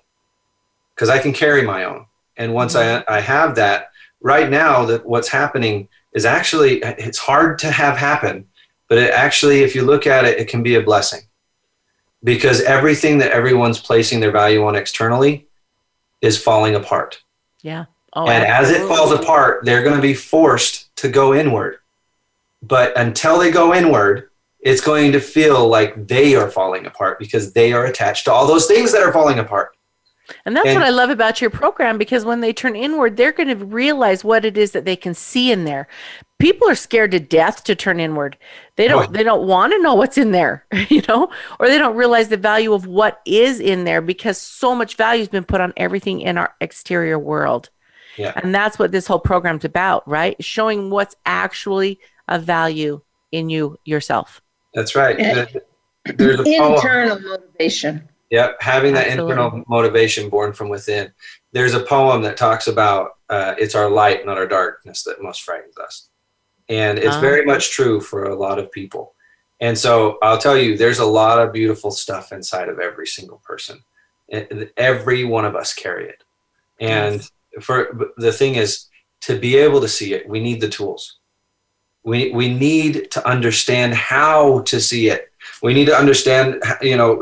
[0.96, 2.06] Because I can carry my own,
[2.38, 3.04] and once mm-hmm.
[3.10, 7.98] I I have that, right now that what's happening is actually it's hard to have
[7.98, 8.48] happen,
[8.88, 11.22] but it actually, if you look at it, it can be a blessing.
[12.24, 15.48] Because everything that everyone's placing their value on externally
[16.22, 17.22] is falling apart.
[17.62, 17.86] Yeah.
[18.14, 21.78] Oh, and as it falls apart, they're going to be forced to go inward.
[22.64, 27.54] But until they go inward, it's going to feel like they are falling apart because
[27.54, 29.78] they are attached to all those things that are falling apart.
[30.46, 33.32] And that's And- what I love about your program because when they turn inward, they're
[33.32, 35.88] going to realize what it is that they can see in there.
[36.40, 38.38] People are scared to death to turn inward.
[38.76, 39.12] They don't Right.
[39.12, 42.38] they don't want to know what's in there, you know, or they don't realize the
[42.38, 46.22] value of what is in there because so much value has been put on everything
[46.22, 47.70] in our exterior world.
[48.18, 48.34] Yeah.
[48.36, 50.36] And that's what this whole program's about, right?
[50.44, 54.42] Showing what's actually of value in you yourself.
[54.74, 55.18] That's right.
[55.20, 55.46] Yeah.
[56.06, 56.74] There's a poem.
[56.76, 58.08] Internal motivation.
[58.30, 59.32] Yep, having that Absolutely.
[59.32, 61.14] internal motivation born from within.
[61.54, 65.44] There's a poem that talks about uh, it's our light, not our darkness, that most
[65.44, 66.10] frightens us.
[66.70, 67.22] And it's Ah.
[67.22, 69.14] very much true for a lot of people.
[69.60, 73.42] And so I'll tell you, there's a lot of beautiful stuff inside of every single
[73.46, 73.84] person.
[74.34, 76.24] E- Every one of us carry it.
[76.80, 77.28] And
[77.62, 78.86] for the thing is,
[79.22, 81.18] to be able to see it, we need the tools.
[82.04, 85.32] We, we need to understand how to see it.
[85.64, 87.22] We need to understand, you know,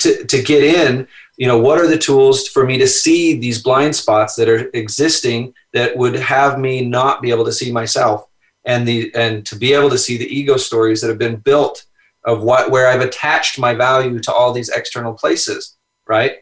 [0.00, 3.60] to, to get in you know what are the tools for me to see these
[3.60, 8.28] blind spots that are existing that would have me not be able to see myself
[8.64, 11.84] and the and to be able to see the ego stories that have been built
[12.24, 16.36] of what where i've attached my value to all these external places right?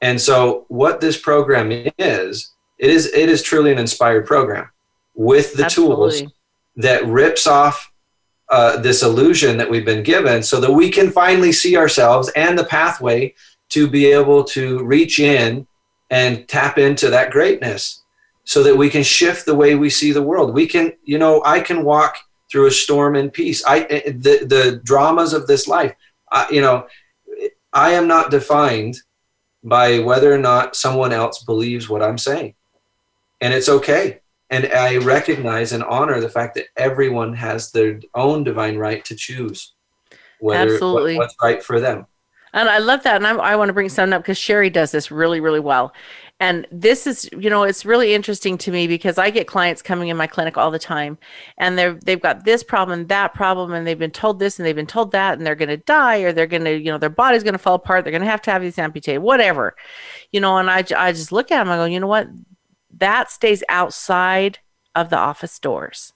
[0.00, 4.68] And so what this program is it is it is truly an inspired program
[5.14, 6.22] with the tools
[6.76, 7.90] that rips off
[8.50, 12.58] uh, this illusion that we've been given so that we can finally see ourselves and
[12.58, 13.34] the pathway
[13.70, 15.66] to be able to reach in
[16.10, 18.04] and tap into that greatness
[18.46, 21.42] so that we can shift the way we see the world we can you know
[21.44, 22.16] i can walk
[22.50, 25.94] through a storm in peace i eh, the, the dramas of this life
[26.32, 26.86] I, you know
[27.72, 28.96] i am not defined
[29.62, 32.54] by whether or not someone else believes what i'm saying
[33.40, 38.44] and it's okay and I recognize and honor the fact that everyone has their own
[38.44, 39.72] divine right to choose
[40.38, 41.16] whether Absolutely.
[41.16, 42.06] what- what's right for them.
[42.52, 43.16] And I love that.
[43.16, 45.92] And I, I want to bring something up because Sherry does this really, really well.
[46.38, 50.08] And this is you know it's really interesting to me because i get clients coming
[50.08, 51.16] in my clinic all the time
[51.58, 54.76] and they're they've got this problem that problem and they've been told this and they've
[54.76, 57.08] been told that and they're going to die or they're going to you know their
[57.08, 58.04] body's going to fall apart.
[58.04, 59.74] They're going to have to have these amputated whatever
[60.32, 62.28] you know and i, I just look at them i go you know what?
[62.98, 64.58] That stays outside
[64.94, 66.14] of the office doors.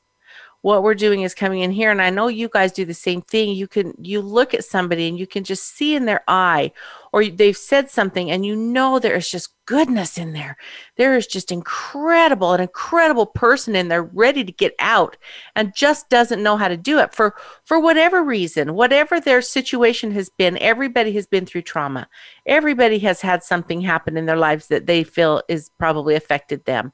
[0.63, 3.23] What we're doing is coming in here and i know you guys do the same
[3.23, 3.55] thing.
[3.55, 6.73] You can you look at somebody and you can just see in their eye
[7.13, 10.57] or they've said something and you know there is just goodness in there.
[10.97, 15.17] There is just incredible an incredible person in there ready to get out
[15.55, 20.11] and just doesn't know how to do it for for whatever reason whatever their situation
[20.13, 20.59] has been.
[20.59, 22.09] Everybody has been through trauma.
[22.47, 26.93] Everybody has had something happen in their lives that they feel is probably affected them.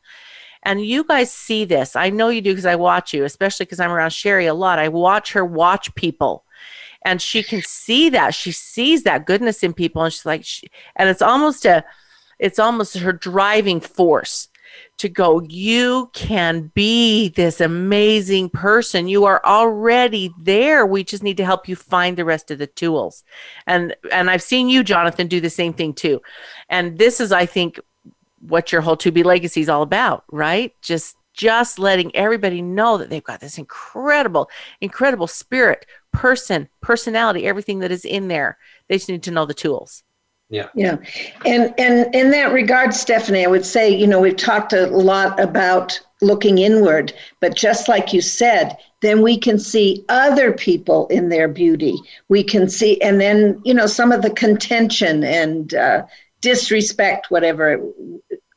[0.62, 1.94] And you guys see this.
[1.94, 4.81] I know you do because I watch you, especially because I'm around Sherry a lot.
[4.81, 6.44] I watch her watch people
[7.07, 8.35] and she can see that.
[8.35, 10.03] She sees that goodness in people.
[10.03, 11.85] And she's like, she, and it's almost a,
[12.40, 14.49] it's almost her driving force
[14.99, 19.07] to go, you can be this amazing person.
[19.07, 20.85] You are already there.
[20.85, 23.23] We just need to help you find the rest of the tools.
[23.69, 26.21] And and I've seen you, Jonathan, do the same thing too.
[26.69, 27.79] And this is, I think,
[28.40, 30.75] what your whole to be legacy is all about, right?
[30.83, 37.81] Just just letting everybody know that they've got this incredible, incredible spirit, person, personality, everything
[37.81, 38.59] that is in there.
[38.88, 40.03] They just need to know the tools.
[40.49, 40.68] Yeah.
[40.75, 40.96] Yeah.
[41.44, 45.38] And and in that regard, Stephanie, I would say, you know, we've talked a lot
[45.40, 51.29] about looking inward, but just like you said, then we can see other people in
[51.29, 51.96] their beauty.
[52.29, 56.07] We can see, and then, you know, some of the contention and uh,
[56.40, 57.83] disrespect, whatever,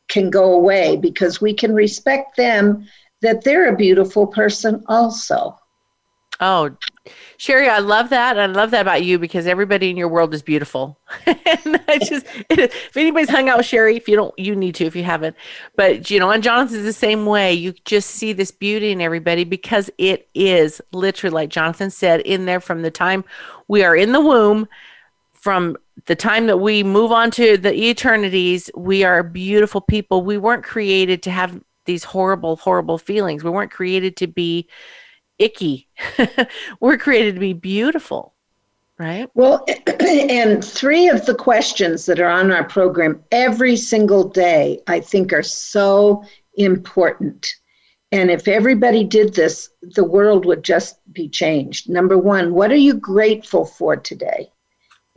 [0.10, 2.86] can go away because we can respect them
[3.22, 5.58] that they're a beautiful person also.
[6.41, 6.72] Oh,
[7.36, 8.39] Sherry, I love that.
[8.39, 10.98] I love that about you because everybody in your world is beautiful.
[11.26, 14.86] and I just, if anybody's hung out with Sherry, if you don't, you need to
[14.86, 15.36] if you haven't.
[15.76, 17.54] But, you know, and Jonathan's the same way.
[17.54, 22.45] You just see this beauty in everybody because it is literally, like Jonathan said, in
[22.45, 23.26] there from the time
[23.67, 24.67] we are in the womb,
[25.34, 30.24] from the time that we move on to the eternities, we are beautiful people.
[30.24, 33.44] We weren't created to have these horrible, horrible feelings.
[33.44, 34.70] We weren't created to be
[35.40, 35.88] icky.
[36.80, 38.36] We're created to be beautiful,
[38.98, 39.30] right?
[39.34, 39.66] Well,
[40.00, 45.34] and three of the questions that are on our program every single day, I think,
[45.34, 46.24] are so
[46.56, 47.56] important.
[48.12, 51.90] And if everybody did this, the world would just be changed.
[51.90, 54.52] Number one, what are you grateful for today?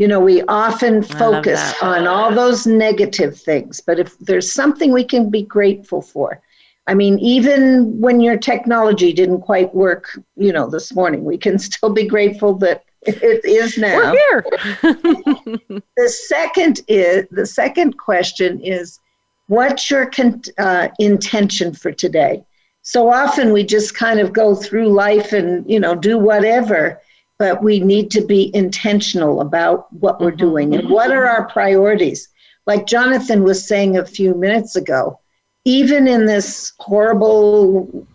[0.02, 5.04] You know, we often focus on all those negative things, but if there's something we
[5.04, 6.42] can be grateful for,
[6.88, 11.56] I mean, even when your technology didn't quite work, you know, this morning, we can
[11.70, 13.94] still be grateful that it is now.
[13.96, 14.44] We're here.
[15.96, 18.98] the second is the second question is,
[19.46, 22.44] what's your con- uh, intention for today?
[22.82, 27.00] So often we just kind of go through life and you know do whatever,
[27.38, 30.38] but we need to be intentional about what we're mm-hmm.
[30.38, 32.28] doing and what are our priorities.
[32.66, 35.18] Like Jonathan was saying a few minutes ago,
[35.64, 38.06] even in this horrible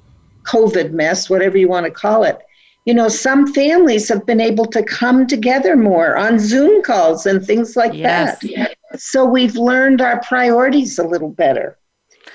[0.43, 2.39] COVID mess, whatever you want to call it,
[2.85, 7.45] you know, some families have been able to come together more on Zoom calls and
[7.45, 8.39] things like yes.
[8.39, 8.77] that.
[8.97, 11.77] So we've learned our priorities a little better.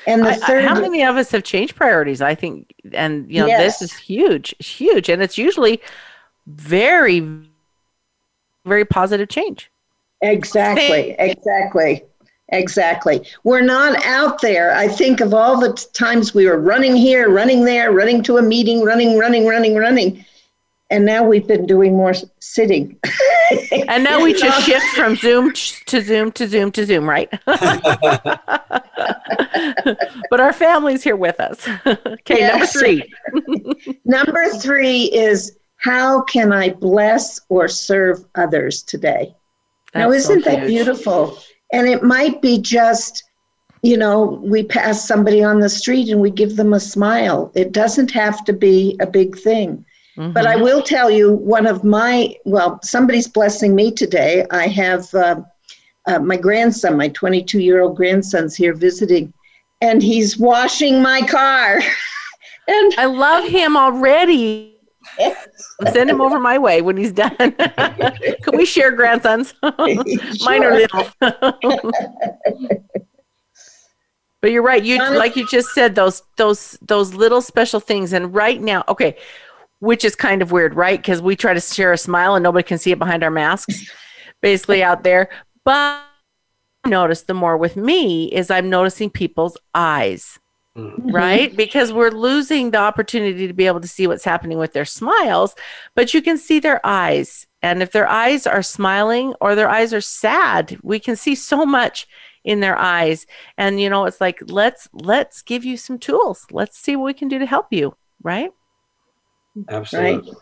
[0.07, 2.21] And the I, third, how many of us have changed priorities?
[2.21, 3.79] I think, and you know, yes.
[3.79, 5.81] this is huge, huge, and it's usually
[6.47, 7.21] very,
[8.65, 9.71] very positive change.
[10.23, 12.03] Exactly, exactly,
[12.49, 13.27] exactly.
[13.45, 14.75] We're not out there.
[14.75, 18.43] I think of all the times we were running here, running there, running to a
[18.43, 20.25] meeting, running, running, running, running.
[20.91, 22.99] And now we've been doing more sitting.
[23.89, 25.53] and now we just shift from Zoom
[25.87, 27.31] to Zoom to Zoom to Zoom, right?
[27.47, 28.39] but
[30.39, 31.67] our family's here with us.
[31.87, 32.53] okay, yes.
[32.53, 33.11] number three.
[34.05, 39.35] number three is how can I bless or serve others today?
[39.93, 41.39] That's now, isn't so that beautiful?
[41.73, 43.25] And it might be just,
[43.83, 47.51] you know, we pass somebody on the street and we give them a smile.
[47.57, 49.85] It doesn't have to be a big thing.
[50.17, 50.33] Mm-hmm.
[50.33, 54.47] But I will tell you, one of my, well, somebody's blessing me today.
[54.53, 55.41] I have uh,
[56.07, 59.33] uh, my grandson, my 22 year old grandson's here visiting,
[59.81, 61.81] and he's washing my car.
[62.69, 64.73] and I love him already.
[65.93, 67.35] Send him over my way when he's done.
[67.37, 69.55] Can we share grandsons?
[69.63, 71.09] Mine are little.
[74.41, 74.83] but you're right.
[74.83, 78.13] You like you just said those those those little special things.
[78.13, 79.17] And right now, okay,
[79.81, 81.01] which is kind of weird, right?
[81.01, 83.91] Because we try to share a smile and nobody can see it behind our masks,
[84.41, 85.29] basically out there.
[85.65, 86.05] But
[86.87, 90.39] notice the more with me is I'm noticing people's eyes.
[90.77, 91.13] Mm.
[91.13, 91.55] Right?
[91.55, 95.55] Because we're losing the opportunity to be able to see what's happening with their smiles,
[95.95, 97.47] but you can see their eyes.
[97.61, 101.67] And if their eyes are smiling or their eyes are sad, we can see so
[101.67, 102.09] much
[102.45, 103.27] in their eyes.
[103.57, 106.47] And you know, it's like let's let's give you some tools.
[106.51, 108.51] Let's see what we can do to help you, right?
[109.69, 110.33] Absolutely.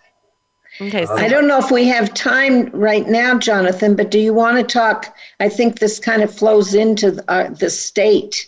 [0.81, 1.05] Okay.
[1.05, 4.57] So I don't know if we have time right now, Jonathan, but do you want
[4.57, 5.15] to talk?
[5.41, 8.47] I think this kind of flows into the, uh, the state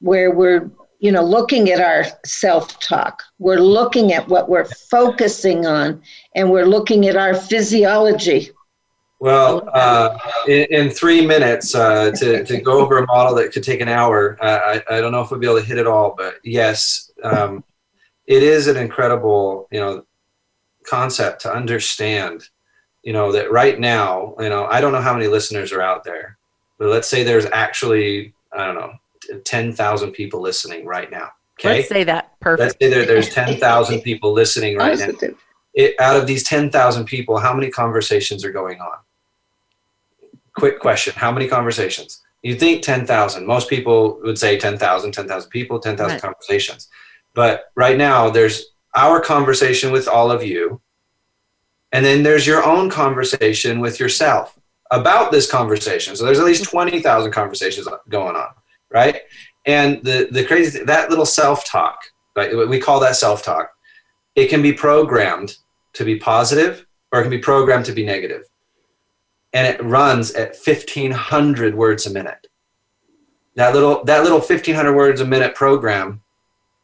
[0.00, 3.22] where we're, you know, looking at our self talk.
[3.38, 6.02] We're looking at what we're focusing on,
[6.34, 8.50] and we're looking at our physiology.
[9.20, 13.64] Well, uh, in, in, three minutes, uh, to, to go over a model that could
[13.64, 15.88] take an hour, uh, I, I don't know if we'll be able to hit it
[15.88, 17.64] all, but yes, um,
[18.28, 20.04] it is an incredible, you know,
[20.86, 22.48] concept to understand,
[23.02, 26.04] you know, that right now, you know, I don't know how many listeners are out
[26.04, 26.38] there,
[26.78, 28.92] but let's say there's actually, I don't know,
[29.44, 31.30] 10,000 people listening right now.
[31.60, 31.78] Okay.
[31.78, 32.38] Let's say that.
[32.40, 32.60] Perfect.
[32.60, 35.08] Let's say there, there's 10,000 people listening right now.
[35.74, 38.98] It, out of these 10,000 people, how many conversations are going on?
[40.58, 45.78] quick question how many conversations you think 10,000 most people would say 10,000 10,000 people
[45.78, 46.20] 10,000 right.
[46.20, 46.88] conversations
[47.34, 50.80] but right now there's our conversation with all of you
[51.92, 54.58] and then there's your own conversation with yourself
[54.90, 58.48] about this conversation so there's at least 20,000 conversations going on
[58.90, 59.20] right?
[59.66, 61.98] And the the crazy that little self talk
[62.36, 63.70] right we call that self talk
[64.34, 65.56] it can be programmed
[65.94, 68.44] to be positive or it can be programmed to be negative.
[69.52, 72.46] And it runs at 1500 words a minute.
[73.56, 76.22] That little that little 1500 words a minute program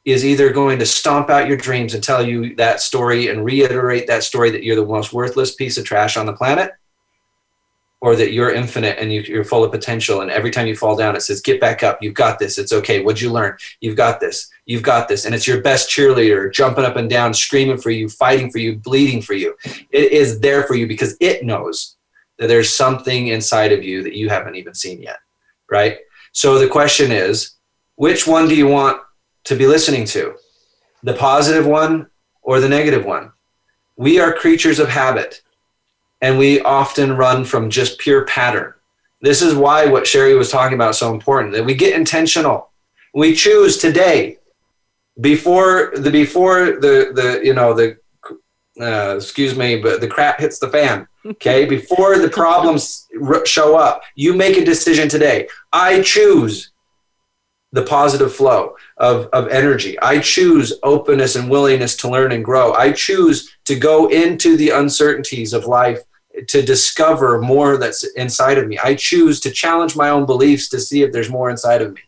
[0.05, 4.07] is either going to stomp out your dreams and tell you that story and reiterate
[4.09, 6.73] that story that you're the most worthless piece of trash on the planet
[8.05, 10.95] or that you're infinite and you, are full of potential and every time you fall
[10.95, 12.03] down it says get back up.
[12.03, 12.59] You've got this.
[12.59, 13.03] It's okay.
[13.03, 13.57] What'd you learn?
[13.81, 14.51] You've got this.
[14.67, 15.25] You've got this.
[15.25, 18.77] And it's your best cheerleader jumping up and down screaming for you fighting for you
[18.77, 19.57] bleeding for you.
[19.91, 21.97] It is there for you because it knows
[22.39, 25.21] that there's something inside of you that you haven't even seen yet,
[25.71, 25.97] right?
[26.33, 27.55] So the question is,
[27.95, 29.01] which one do you want
[29.45, 30.35] to be listening to?
[31.05, 32.09] The positive one
[32.43, 33.33] or the negative one?
[33.97, 35.41] We are creatures of habit,
[36.25, 38.73] and we often run from just pure pattern.
[39.21, 42.71] This is why what Sherry was talking about is so important that we get intentional.
[43.13, 44.39] We choose today
[45.21, 47.99] before the before the the you know the
[48.81, 51.07] uh, excuse me, but the crap hits the fan.
[51.27, 55.47] Okay, before the problems r- show up, you make a decision today.
[55.75, 56.71] I choose
[57.73, 60.01] the positive flow of, of energy.
[60.01, 62.73] I choose openness and willingness to learn and grow.
[62.73, 66.01] I choose to go into the uncertainties of life
[66.49, 68.79] to discover more that's inside of me.
[68.83, 72.01] I choose to challenge my own beliefs to see if there's more inside of me.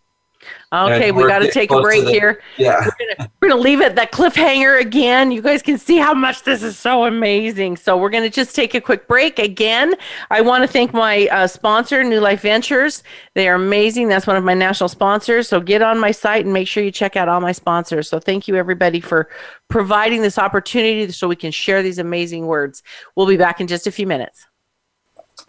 [0.72, 2.42] Okay, we got to take a break the, here.
[2.56, 2.84] Yeah.
[2.84, 5.30] We're gonna, we're gonna leave it that cliffhanger again.
[5.30, 7.76] You guys can see how much this is so amazing.
[7.76, 9.94] So we're gonna just take a quick break again.
[10.30, 13.04] I want to thank my uh, sponsor, New Life Ventures.
[13.34, 14.08] They are amazing.
[14.08, 15.48] That's one of my national sponsors.
[15.48, 18.08] So get on my site and make sure you check out all my sponsors.
[18.08, 19.28] So thank you everybody for
[19.68, 22.82] providing this opportunity so we can share these amazing words.
[23.14, 24.46] We'll be back in just a few minutes.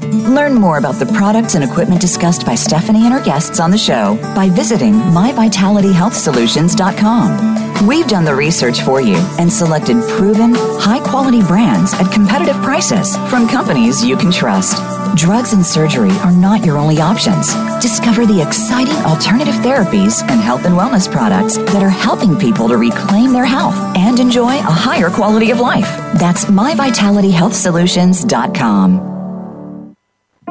[0.00, 3.76] Learn more about the products and equipment discussed by Stephanie and her guests on the
[3.78, 7.86] show by visiting myvitalityhealthsolutions.com.
[7.86, 13.16] We've done the research for you and selected proven, high quality brands at competitive prices
[13.28, 14.76] from companies you can trust.
[15.16, 17.52] Drugs and surgery are not your only options.
[17.80, 22.76] Discover the exciting alternative therapies and health and wellness products that are helping people to
[22.78, 25.88] reclaim their health and enjoy a higher quality of life.
[26.14, 29.11] That's myvitalityhealthsolutions.com.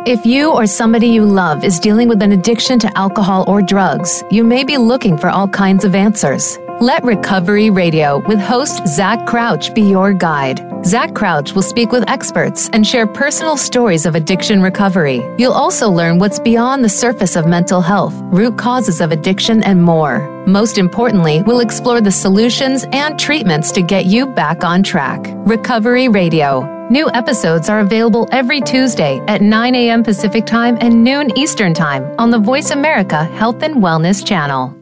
[0.08, 4.24] If you or somebody you love is dealing with an addiction to alcohol or drugs,
[4.32, 6.58] you may be looking for all kinds of answers.
[6.80, 10.60] Let Recovery Radio with host Zach Crouch be your guide.
[10.84, 15.22] Zach Crouch will speak with experts and share personal stories of addiction recovery.
[15.38, 19.84] You'll also learn what's beyond the surface of mental health, root causes of addiction, and
[19.84, 20.28] more.
[20.48, 25.22] Most importantly, we'll explore the solutions and treatments to get you back on track.
[25.46, 26.81] Recovery Radio.
[26.92, 30.04] New episodes are available every Tuesday at 9 a.m.
[30.04, 34.81] Pacific Time and noon Eastern Time on the Voice America Health and Wellness channel.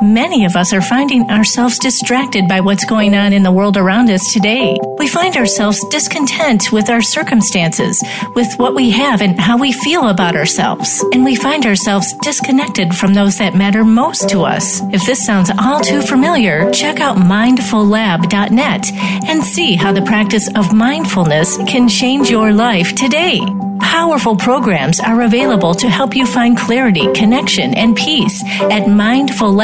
[0.00, 4.10] Many of us are finding ourselves distracted by what's going on in the world around
[4.10, 4.76] us today.
[4.98, 8.04] We find ourselves discontent with our circumstances,
[8.34, 11.04] with what we have and how we feel about ourselves.
[11.12, 14.80] And we find ourselves disconnected from those that matter most to us.
[14.92, 18.92] If this sounds all too familiar, check out mindfullab.net
[19.26, 23.40] and see how the practice of mindfulness can change your life today.
[23.80, 29.63] Powerful programs are available to help you find clarity, connection, and peace at mindfullab.net.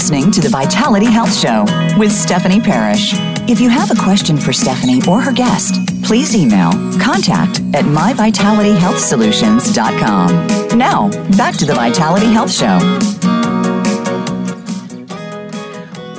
[0.00, 1.66] Listening to the Vitality Health Show
[1.98, 3.12] with Stephanie Parrish.
[3.50, 10.78] If you have a question for Stephanie or her guest, please email contact at myvitalityhealthsolutions.com.
[10.78, 12.78] Now, back to the Vitality Health Show.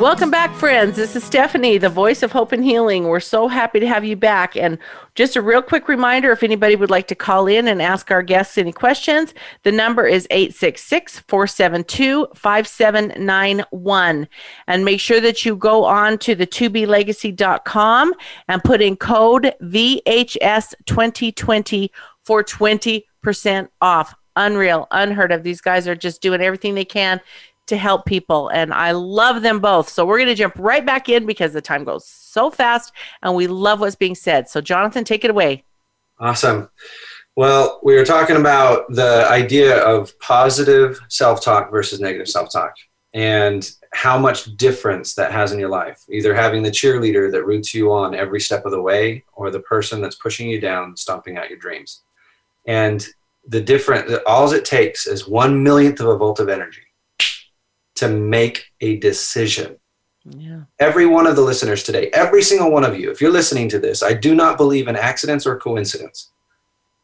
[0.02, 0.96] Welcome back, friends.
[0.96, 3.04] This is Stephanie, the voice of hope and healing.
[3.04, 4.58] We're so happy to have you back.
[4.58, 4.80] And
[5.14, 8.24] just a real quick reminder if anybody would like to call in and ask our
[8.24, 14.28] guests any questions, the number is 866 472 5791.
[14.66, 18.14] And make sure that you go on to the 2blegacy.com
[18.48, 21.90] and put in code VHS2020
[22.26, 24.16] for 20% off.
[24.38, 25.44] Unreal, unheard of.
[25.44, 27.22] These guys are just doing everything they can
[27.72, 28.50] to help people.
[28.50, 29.88] And I love them both.
[29.88, 32.92] So we're going to jump right back in because the time goes so fast
[33.24, 34.50] and we love what's being said.
[34.50, 35.64] So, Jonathan, take it away.
[36.20, 36.70] Awesome.
[37.38, 42.76] Well, we were talking about the idea of positive self talk versus negative self talk
[43.14, 46.04] and how much difference that has in your life.
[46.12, 49.62] Either having the cheerleader that roots you on every step of the way or the
[49.62, 52.02] person that's pushing you down, stomping out your dreams.
[52.68, 53.06] And
[53.48, 56.82] the different, all it takes is one millionth of a volt of energy
[58.02, 59.78] to make a decision.
[60.26, 60.62] Yeah.
[60.80, 63.80] Every one of the listeners today, every single one of you, if you're listening to
[63.80, 66.32] this, I do not believe in accidents or coincidence.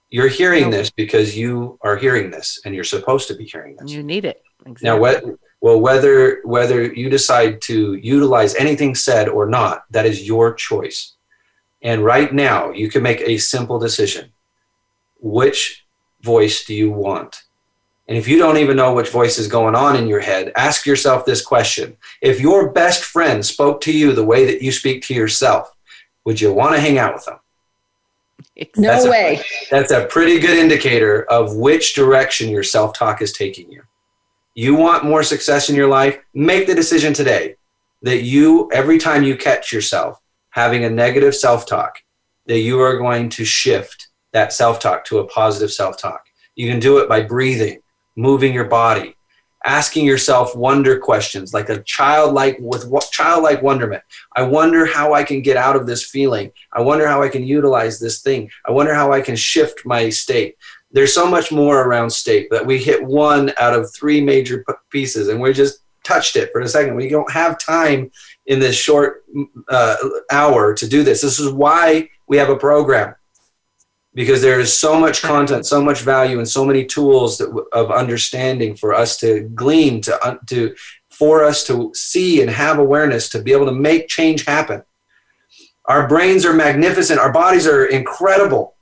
[0.09, 0.77] You're hearing No.
[0.77, 3.91] this because you are hearing this and you're supposed to be hearing this.
[3.91, 4.41] You need it.
[4.65, 4.85] Exactly.
[4.89, 5.23] Now, what,
[5.61, 11.13] well, whether whether you decide to utilize anything said or not, that is your choice.
[11.83, 14.31] And right now, you can make a simple decision.
[15.19, 15.85] Which
[16.21, 17.43] voice do you want?
[18.07, 20.85] And if you don't even know which voice is going on in your head, ask
[20.85, 21.97] yourself this question.
[22.21, 25.75] If your best friend spoke to you the way that you speak to yourself,
[26.23, 27.39] would you want to hang out with them?
[28.77, 29.43] No That's a- way.
[29.69, 33.83] That's a pretty good indicator of which direction your self talk is taking you.
[34.55, 36.17] You want more success in your life?
[36.33, 37.55] Make the decision today
[38.01, 40.19] that you, every time you catch yourself
[40.51, 41.99] having a negative self talk,
[42.45, 46.25] that you are going to shift that self talk to a positive self talk.
[46.55, 47.79] You can do it by breathing,
[48.17, 49.15] moving your body,
[49.63, 54.03] asking yourself wonder questions like a childlike with childlike wonderment.
[54.35, 56.51] I wonder how I can get out of this feeling.
[56.73, 58.49] I wonder how I can utilize this thing.
[58.65, 60.55] I wonder how I can shift my state.
[60.91, 65.27] There's so much more around state that we hit one out of three major pieces
[65.27, 66.95] and we just touched it for a second.
[66.95, 68.09] We don't have time
[68.45, 69.25] in this short
[69.67, 69.97] uh,
[70.31, 71.21] hour to do this.
[71.21, 73.15] This is why we have a program
[74.17, 77.91] because there is so much content, so much value, and so many tools that, of
[77.91, 80.75] understanding for us to glean, to to
[81.11, 84.81] for us to see and have awareness to be able to make change happen.
[85.85, 87.19] Our brains are magnificent.
[87.19, 88.75] Our bodies are incredible,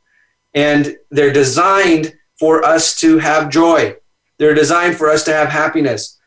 [0.54, 3.98] and they're designed for us to have joy.
[4.38, 6.18] They're designed for us to have happiness.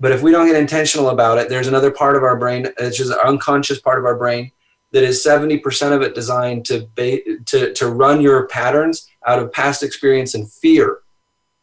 [0.00, 2.96] But if we don't get intentional about it, there's another part of our brain, it's
[2.96, 4.50] just an unconscious part of our brain
[4.94, 9.52] that is 70% of it designed to, ba- to, to run your patterns out of
[9.52, 11.00] past experience and fear.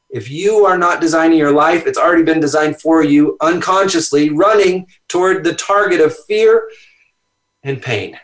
[0.10, 4.86] If you are not designing your life, it's already been designed for you unconsciously, running
[5.08, 6.70] toward the target of fear
[7.64, 8.20] and pain.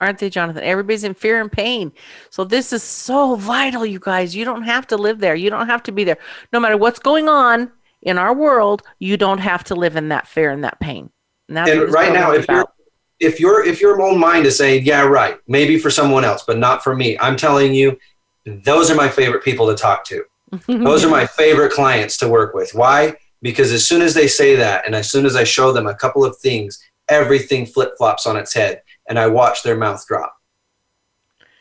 [0.00, 0.62] Aren't they, Jonathan?
[0.62, 1.90] Everybody's in fear and pain.
[2.30, 4.36] So this is so vital, you guys.
[4.36, 5.34] You don't have to live there.
[5.34, 6.18] You don't have to be there.
[6.52, 7.72] No matter what's going on
[8.02, 11.10] in our world, you don't have to live in that fear and that pain.
[11.48, 12.66] And, and right now, if you're
[13.20, 16.58] if your if your own mind is saying, "Yeah, right," maybe for someone else, but
[16.58, 17.98] not for me, I'm telling you,
[18.44, 20.24] those are my favorite people to talk to.
[20.66, 22.74] Those are my favorite clients to work with.
[22.74, 23.16] Why?
[23.42, 25.94] Because as soon as they say that, and as soon as I show them a
[25.94, 28.80] couple of things, everything flip flops on its head,
[29.10, 30.34] and I watch their mouth drop,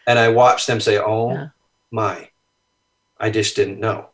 [0.06, 1.48] and I watch them say, "Oh Yeah.
[1.92, 2.30] my,
[3.20, 4.10] I just didn't know.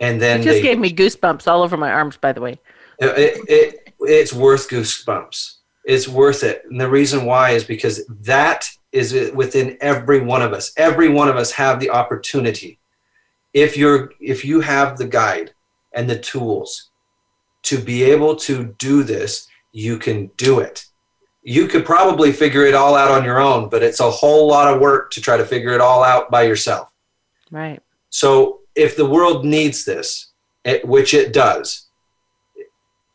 [0.00, 2.58] And then It just they, gave me goosebumps all over my arms, by the way.
[2.98, 5.54] it, it, it's worth goosebumps.
[5.84, 6.62] It's worth it.
[6.68, 10.72] And the reason why is because that is within every one of us.
[10.76, 12.78] Every one of us have the opportunity.
[13.52, 15.54] If you're if you have the guide
[15.92, 16.90] and the tools
[17.64, 20.86] to be able to do this, you can do it.
[21.42, 24.72] You could probably figure it all out on your own, but it's a whole lot
[24.72, 26.90] of work to try to figure it all out by yourself.
[27.50, 27.80] Right.
[28.10, 30.32] So if the world needs this,
[30.64, 31.85] it, which it does,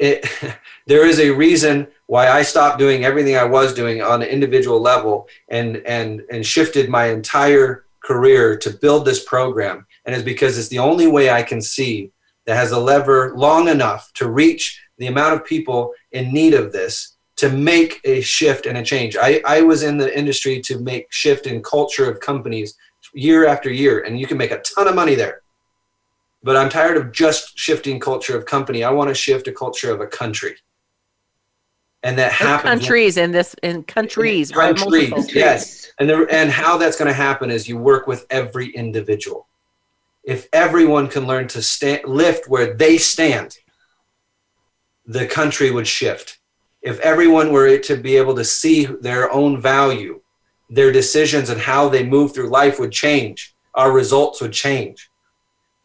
[0.02, 0.26] it,
[0.88, 4.82] there is a reason why I stopped doing everything I was doing on an individual
[4.82, 9.86] level and and and shifted my entire career to build this program.
[10.06, 12.12] And it's because it's the only way I can see
[12.45, 16.72] that has a lever long enough to reach the amount of people in need of
[16.72, 19.16] this to make a shift and a change.
[19.16, 22.76] I, I was in the industry to make shift in culture of companies
[23.14, 25.40] year after year, and you can make a ton of money there.
[26.43, 28.83] But I'm tired of just shifting culture of company.
[28.83, 30.55] I want to shift a culture of a country.
[32.03, 34.75] And that In happens countries in this in countries, right?
[34.75, 35.91] countries, yes.
[35.99, 39.47] And the, and how that's going to happen is you work with every individual.
[40.23, 43.57] If everyone can learn to stand, lift where they stand,
[45.05, 46.39] the country would shift.
[46.81, 50.21] If everyone were to be able to see their own value,
[50.71, 53.53] their decisions and how they move through life would change.
[53.75, 55.11] Our results would change.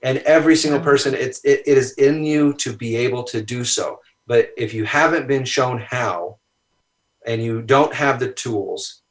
[0.03, 3.65] And every single person, it's it, it is in you to be able to do
[3.65, 4.01] so.
[4.27, 6.39] But if you haven't been shown how,
[7.27, 9.03] and you don't have the tools,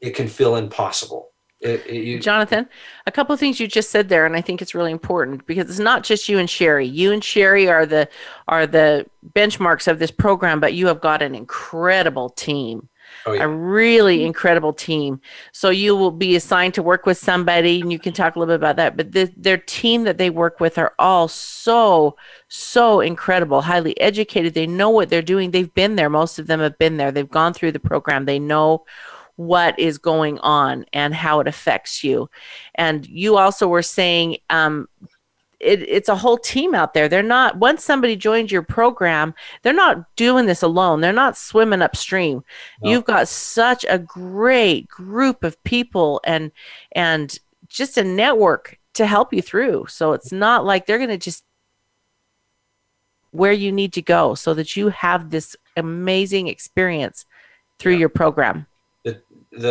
[0.00, 1.30] it can feel impossible.
[1.60, 2.68] It, it- you, Jonathan,
[3.06, 5.68] a couple of things you just said there, and I think it's really important because
[5.68, 6.86] it's not just you and Sherry.
[6.86, 8.08] You and Sherry are the
[8.46, 12.88] are the benchmarks of this program, but you have got an incredible team.
[13.28, 13.44] Oh, yeah.
[13.44, 15.20] a really incredible team.
[15.52, 18.52] So you will be assigned to work with somebody, and you can talk a little
[18.52, 18.96] bit about that.
[18.96, 22.16] But the, their team that they work with are all so,
[22.48, 24.54] so incredible, highly educated.
[24.54, 25.50] They know what they're doing.
[25.50, 26.10] They've been there.
[26.10, 27.12] Most of them have been there.
[27.12, 28.24] They've gone through the program.
[28.24, 28.84] They know
[29.36, 32.28] what is going on and how it affects you.
[32.74, 34.88] And you also were saying, um,
[35.60, 37.08] it, it's a whole team out there.
[37.08, 41.00] They're not, once somebody joins your program, they're not doing this alone.
[41.00, 42.44] They're not swimming upstream.
[42.82, 42.90] No.
[42.90, 46.52] You've got such a great group of people and,
[46.92, 47.36] and
[47.68, 49.86] just a network to help you through.
[49.88, 51.44] So it's not like they're going to just
[53.30, 57.26] where you need to go so that you have this amazing experience
[57.78, 57.98] through Yeah.
[57.98, 58.66] your program.
[59.04, 59.20] the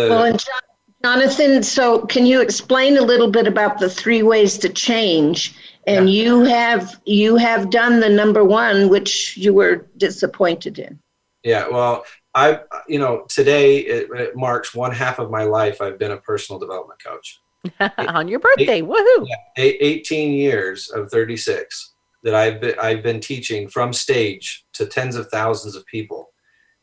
[0.09, 0.66] Well, and Jon-
[1.03, 5.55] Jonathan, so can you explain a little bit about the three ways to change?
[5.85, 10.99] And you have you have done the number one, which you were disappointed in.
[11.43, 11.67] yeah.
[11.69, 12.03] Well,
[12.35, 15.81] I you know today it, it marks one half of my life.
[15.81, 17.39] I've been a personal development coach.
[17.97, 18.81] on your birthday.
[18.81, 19.25] Woohoo.
[19.27, 21.93] Yeah, eight- 18 years of 36
[22.23, 26.29] that I've been, I've been teaching from stage to tens of thousands of people.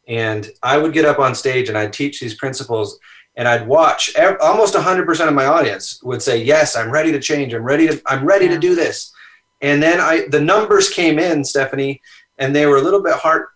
[0.09, 2.99] And I would get up on stage and I'd teach these principles
[3.37, 7.53] and I'd watch almost 100% of my audience would say, "Yes, I'm ready to change.
[7.53, 8.53] I'm ready to I'm ready yeah.
[8.53, 9.13] to do this."
[9.61, 12.01] And then I the numbers came in, Stephanie,
[12.39, 13.49] and they were a little bit heart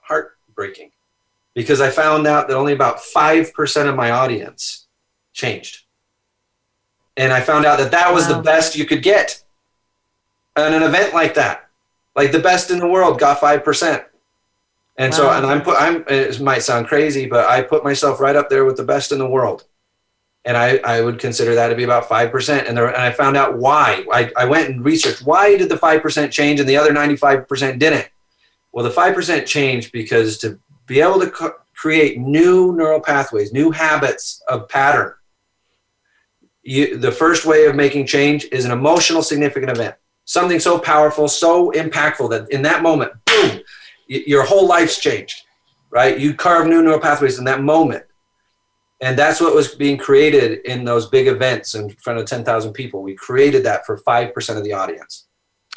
[0.00, 0.90] heartbreaking
[1.54, 4.86] because I found out that only about 5% of my audience
[5.32, 5.84] changed.
[7.16, 8.36] And I found out that that was wow.
[8.36, 9.44] the best you could get
[10.56, 11.68] at an event like that.
[12.16, 14.04] Like the best in the world got 5%.
[14.98, 15.16] And wow.
[15.16, 18.50] so, and I'm put, I'm, it might sound crazy, but I put myself right up
[18.50, 19.64] there with the best in the world.
[20.44, 22.68] And I, I would consider that to be about 5%.
[22.68, 24.04] And, there, and I found out why.
[24.12, 28.08] I, I went and researched why did the 5% change and the other 95% didn't?
[28.72, 33.70] Well, the 5% changed because to be able to co- create new neural pathways, new
[33.70, 35.14] habits of pattern,
[36.62, 39.94] you, the first way of making change is an emotional significant event.
[40.24, 43.60] Something so powerful, so impactful that in that moment, boom,
[44.06, 45.42] your whole life's changed
[45.92, 46.18] right?
[46.18, 48.04] You carve new neural pathways in that moment.
[49.02, 53.02] And that's what was being created in those big events in front of 10,000 people.
[53.02, 55.26] We created that for 5% of the audience.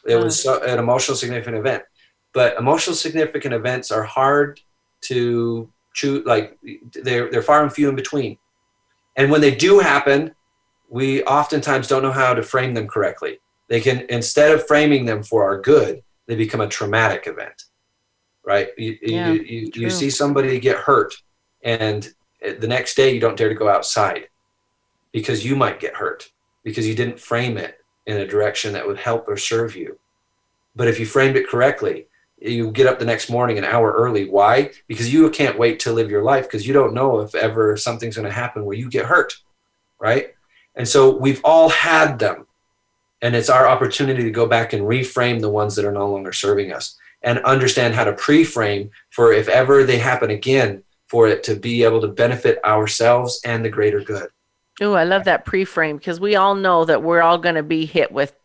[0.06, 1.84] It was so, an emotional significant event.
[2.34, 4.60] But emotional significant events are hard
[5.02, 6.58] to choose like
[6.94, 8.38] they're, they're far and few in between.
[9.18, 10.34] And when they do happen
[10.88, 13.40] we oftentimes don't know how to frame them correctly.
[13.68, 17.64] They can, instead of framing them for our good, they become a traumatic event,
[18.46, 18.70] right?
[18.78, 21.14] You, Yeah, you, you, you see somebody get hurt,
[21.64, 22.08] and
[22.42, 24.28] the next day you don't dare to go outside
[25.12, 26.30] because you might get hurt
[26.64, 29.98] because you didn't frame it in a direction that would help or serve you.
[30.76, 32.08] But if you framed it correctly,
[32.40, 34.30] you get up the next morning an hour early.
[34.30, 34.72] Why?
[34.88, 38.16] Because you can't wait to live your life because you don't know if ever something's
[38.16, 39.34] going to happen where you get hurt,
[40.00, 40.36] right?
[40.76, 42.46] And so we've all had them.
[43.22, 46.34] And it's our opportunity to go back and reframe the ones that are no longer
[46.34, 51.28] serving us and understand how to pre frame for if ever they happen again, for
[51.28, 54.30] it to be able to benefit ourselves and the greater good.
[54.82, 57.86] Oh, I love that pre-frame because we all know that we're all going to be
[57.86, 58.36] hit with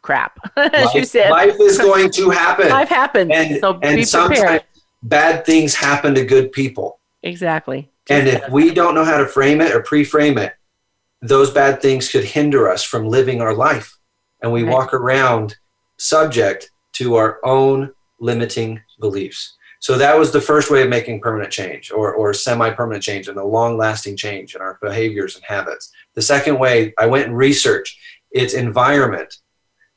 [0.00, 1.30] crap, as life, you said.
[1.30, 2.68] life is going to happen.
[2.68, 4.62] Life happens, and, so and sometimes
[5.02, 7.00] bad things happen to good people.
[7.22, 7.90] Exactly.
[8.08, 10.54] And if we don't know how to frame it or pre-frame it,
[11.22, 13.96] those bad things could hinder us from living our life.
[14.42, 14.72] And we Right.
[14.72, 15.56] walk around
[15.96, 19.54] subject to our own limiting beliefs.
[19.80, 23.36] So that was the first way of making permanent change or, or semi-permanent change and
[23.36, 25.92] a long-lasting change in our behaviors and habits.
[26.14, 27.98] The second way, I went and researched
[28.30, 29.38] its environment.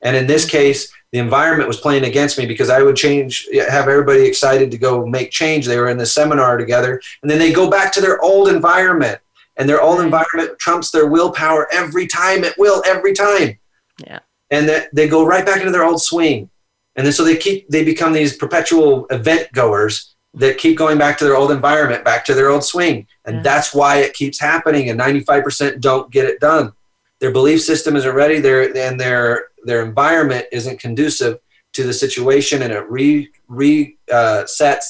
[0.01, 3.87] And in this case, the environment was playing against me because I would change, have
[3.87, 5.65] everybody excited to go make change.
[5.65, 9.19] They were in the seminar together, and then they go back to their old environment,
[9.55, 12.43] and their old environment trumps their willpower every time.
[12.43, 13.57] It will every time.
[14.05, 14.19] Yeah.
[14.51, 16.49] And that they go right back into their old swing,
[16.97, 21.17] and then so they keep they become these perpetual event goers that keep going back
[21.17, 23.43] to their old environment, back to their old swing, and Yeah.
[23.43, 24.89] that's why it keeps happening.
[24.89, 26.73] And ninety five percent don't get it done
[27.19, 31.39] their belief system isn't ready their and their their environment isn't conducive
[31.73, 34.45] to the situation and it re re uh,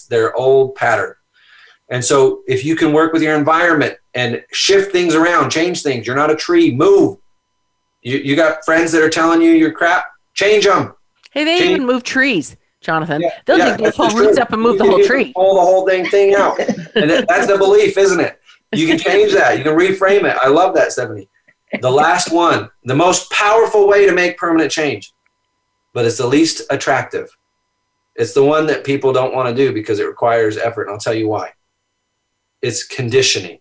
[0.10, 1.16] their old pattern
[1.90, 6.06] and so if you can work with your environment and shift things around change things
[6.06, 7.18] you're not a tree move
[8.02, 10.94] you, you got friends that are telling you you're crap change them
[11.32, 13.22] Hey, they Change- even move trees, Jonathan.
[13.22, 15.34] Yeah, They'll yeah, those whole roots up and move You the whole tree.
[15.34, 16.60] Pull the whole dang thing out,
[16.96, 18.40] and that, that's the belief, isn't it?
[18.74, 19.58] You can change that.
[19.58, 20.38] You can reframe it.
[20.42, 21.30] I love that, Stephanie.
[21.82, 25.14] The last one, the most powerful way to make permanent change,
[25.94, 27.30] but it's the least attractive.
[28.16, 31.00] It's the one that people don't want to do because it requires effort, and I'll
[31.00, 31.52] tell you why.
[32.62, 33.60] It's conditioning.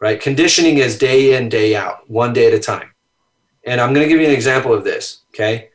[0.00, 0.20] Right?
[0.20, 2.90] Conditioning is day in, day out, one day at a time.
[3.64, 5.69] And I'm going to give you an example of this, okay?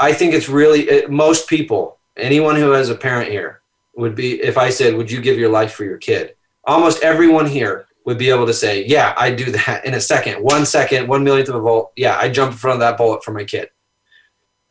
[0.00, 3.60] I think it's really it, most people, anyone who has a parent here,
[3.94, 6.34] would be if I said, "Would you give your life for your kid?"
[6.64, 10.42] Almost everyone here would be able to say, "Yeah, I'd do that in a second,
[10.42, 11.92] one second, one millionth of a volt.
[11.96, 13.70] Yeah, I jump in front of that bullet for my kid."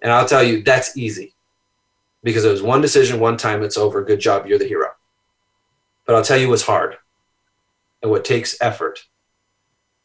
[0.01, 1.35] And I'll tell you, that's easy
[2.23, 4.03] because it was one decision, one time, it's over.
[4.03, 4.91] Good job, you're the hero.
[6.05, 6.97] But I'll tell you what's hard
[8.01, 9.05] and what takes effort.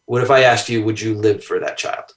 [0.04, 2.12] What if I asked you, "Would you live for that child?"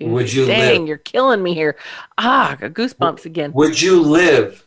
[0.00, 0.88] Would you Dang, live?
[0.88, 1.76] you're killing me here.
[2.16, 3.52] Ah, goosebumps again.
[3.52, 4.66] Would you live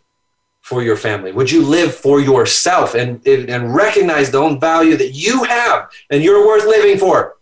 [0.61, 1.31] for your family?
[1.31, 5.89] Would you live for yourself and, and and recognize the own value that you have
[6.09, 7.37] and you're worth living for?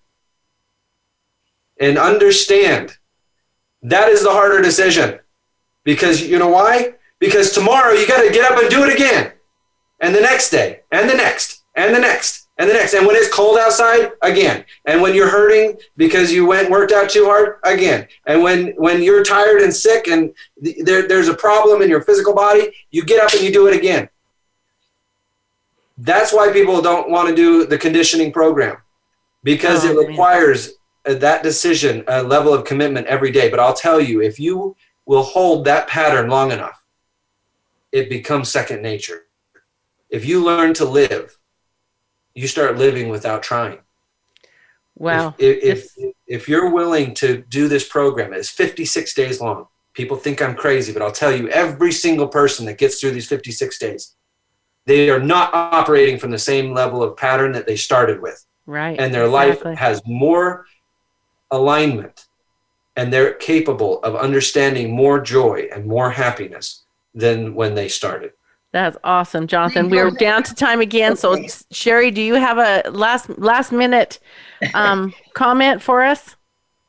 [1.79, 2.97] And understand
[3.83, 5.19] that is the harder decision.
[5.83, 6.93] Because you know why?
[7.19, 9.33] Because tomorrow you got to get up and do it again.
[9.99, 12.93] And the next day, and the next, and the next, and the next.
[12.93, 14.63] And when it's cold outside, again.
[14.85, 18.07] And when you're hurting because you went worked out too hard, again.
[18.27, 20.31] And when when you're tired and sick and
[20.63, 23.67] th- there, there's a problem in your physical body, you get up and you do
[23.67, 24.07] it again.
[25.97, 28.77] That's why people don't want to do the conditioning program
[29.43, 30.73] because Oh, it requires
[31.07, 33.49] uh, that decision, a level of commitment every day.
[33.49, 34.75] But I'll tell you, if you
[35.07, 36.79] will hold that pattern long enough,
[37.91, 39.25] it becomes second nature.
[40.11, 41.39] If you learn to live,
[42.33, 43.79] you start living without trying.
[44.95, 45.35] Wow.
[45.37, 49.67] If, if, if, if you're willing to do this program, it's 56 days long.
[49.93, 53.27] People think I'm crazy, but I'll tell you, every single person that gets through these
[53.27, 54.15] 56 days,
[54.85, 58.45] they are not operating from the same level of pattern that they started with.
[58.65, 58.99] right.
[58.99, 59.71] And their exactly.
[59.71, 60.65] life has more
[61.51, 62.27] alignment
[62.95, 68.31] and they're capable of understanding more joy and more happiness than when they started.
[68.71, 69.89] That's awesome, Jonathan.
[69.89, 71.17] We're down to time again.
[71.17, 74.19] So, Sherry, do you have a last last minute
[74.73, 76.37] um, comment for us?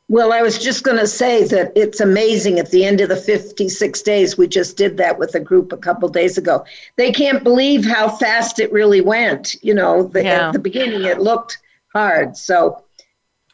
[0.09, 3.15] Well, I was just going to say that it's amazing at the end of the
[3.15, 6.65] 56 days, we just did that with a group a couple days ago.
[6.97, 9.55] They can't believe how fast it really went.
[9.63, 10.47] You know, the, Yeah.
[10.47, 11.57] at the beginning it looked
[11.93, 12.37] hard.
[12.37, 12.83] So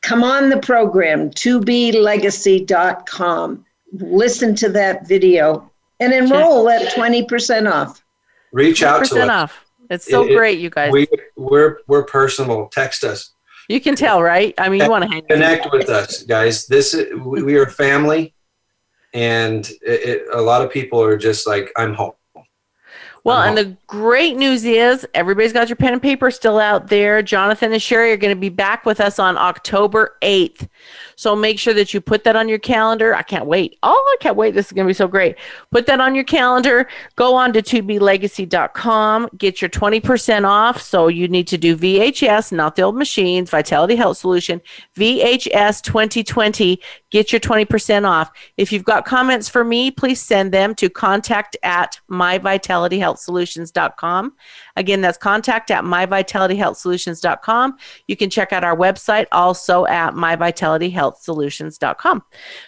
[0.02, 3.66] come on the program, 2blegacy.com.
[3.94, 8.04] Listen to that video and enroll at 20% off.
[8.52, 9.30] Reach out to 10% us.
[9.30, 9.66] off.
[9.90, 10.92] It's so It- great, you guys.
[10.92, 12.68] We, we're, we're personal.
[12.68, 13.32] Text us.
[13.68, 14.54] you can tell, right?
[14.58, 18.34] I mean, you want to hang connect with us guys this is, we are family
[19.14, 22.14] and it, it, a lot of people are just like i'm home
[23.24, 27.22] Well, and the great news is everybody's got your pen and paper still out there.
[27.22, 30.68] Jonathan and Sherry are going to be back with us on October 8th.
[31.20, 33.14] So make sure that you put that on your calendar.
[33.14, 33.78] I can't wait.
[33.84, 34.54] Oh, I can't wait.
[34.54, 35.36] This is going to be so great.
[35.70, 36.88] Put that on your calendar.
[37.18, 39.30] Go on to 2blegacy.com.
[39.38, 40.82] Get your 20% off.
[40.82, 44.62] So you need to do VHS, not the old machines, Vitality Health Solution,
[44.96, 46.80] VHS 2020.
[47.10, 48.32] Get your 20% off.
[48.56, 54.34] If you've got comments for me, please send them to contact at myvitalityhealthsolutions.com.
[54.80, 57.78] Again, that's contact at myvitalityhealthsolutions.com.
[58.08, 62.24] You can check out our website also at myvitalityhealthsolutions.com.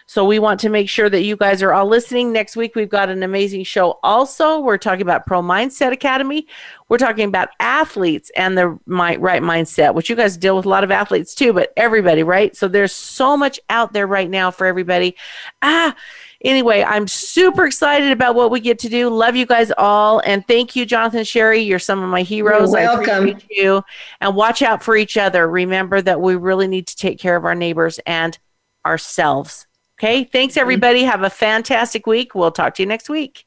[0.08, 2.34] So we want to make sure that you guys are all listening.
[2.34, 4.60] Next week, we've got an amazing show also.
[4.60, 6.48] We're talking about Pro Mindset Academy.
[6.90, 10.84] We're talking about athletes and the right mindset, which you guys deal with a lot
[10.84, 12.54] of athletes too, but everybody, right?
[12.58, 15.16] So there's so much out there right now for everybody.
[15.62, 15.96] Ah,
[16.44, 19.10] anyway, I'm super excited about what we get to do.
[19.10, 20.20] Love you guys all.
[20.26, 21.62] And thank you, Jonathan Sherry.
[21.62, 22.72] You're some of my heroes.
[22.72, 23.10] You're welcome.
[23.10, 23.84] I appreciate you.
[24.20, 25.48] And watch out for each other.
[25.48, 28.38] Remember that we really need to take care of our neighbors and
[28.86, 29.68] ourselves.
[30.00, 30.24] Okay.
[30.24, 31.04] Thanks, everybody.
[31.04, 32.34] Have a fantastic week.
[32.34, 33.46] We'll talk to you next week.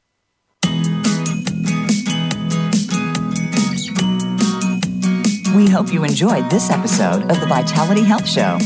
[5.55, 8.59] We hope you enjoyed this episode of the Vitality Health Show.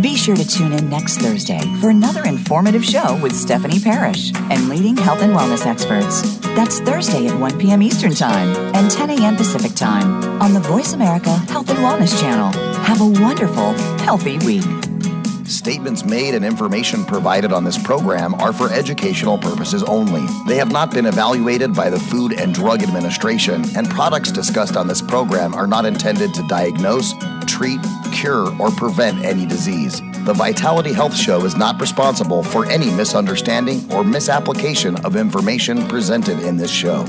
[0.00, 4.68] Be sure to tune in next Thursday for another informative show with Stephanie Parrish and
[4.68, 6.38] leading health and wellness experts.
[6.54, 7.82] That's Thursday at 1 p.m.
[7.82, 9.34] Eastern Time and 10 a.m.
[9.34, 12.52] Pacific Time on the Voice America Health and Wellness Channel.
[12.82, 14.64] Have a wonderful, healthy week.
[15.48, 20.26] Statements made and information provided on this program are for educational purposes only.
[20.48, 24.88] They have not been evaluated by the Food and Drug Administration, and products discussed on
[24.88, 27.14] this program are not intended to diagnose,
[27.46, 27.78] treat,
[28.12, 30.00] cure, or prevent any disease.
[30.24, 36.40] The Vitality Health Show is not responsible for any misunderstanding or misapplication of information presented
[36.40, 37.06] in this show.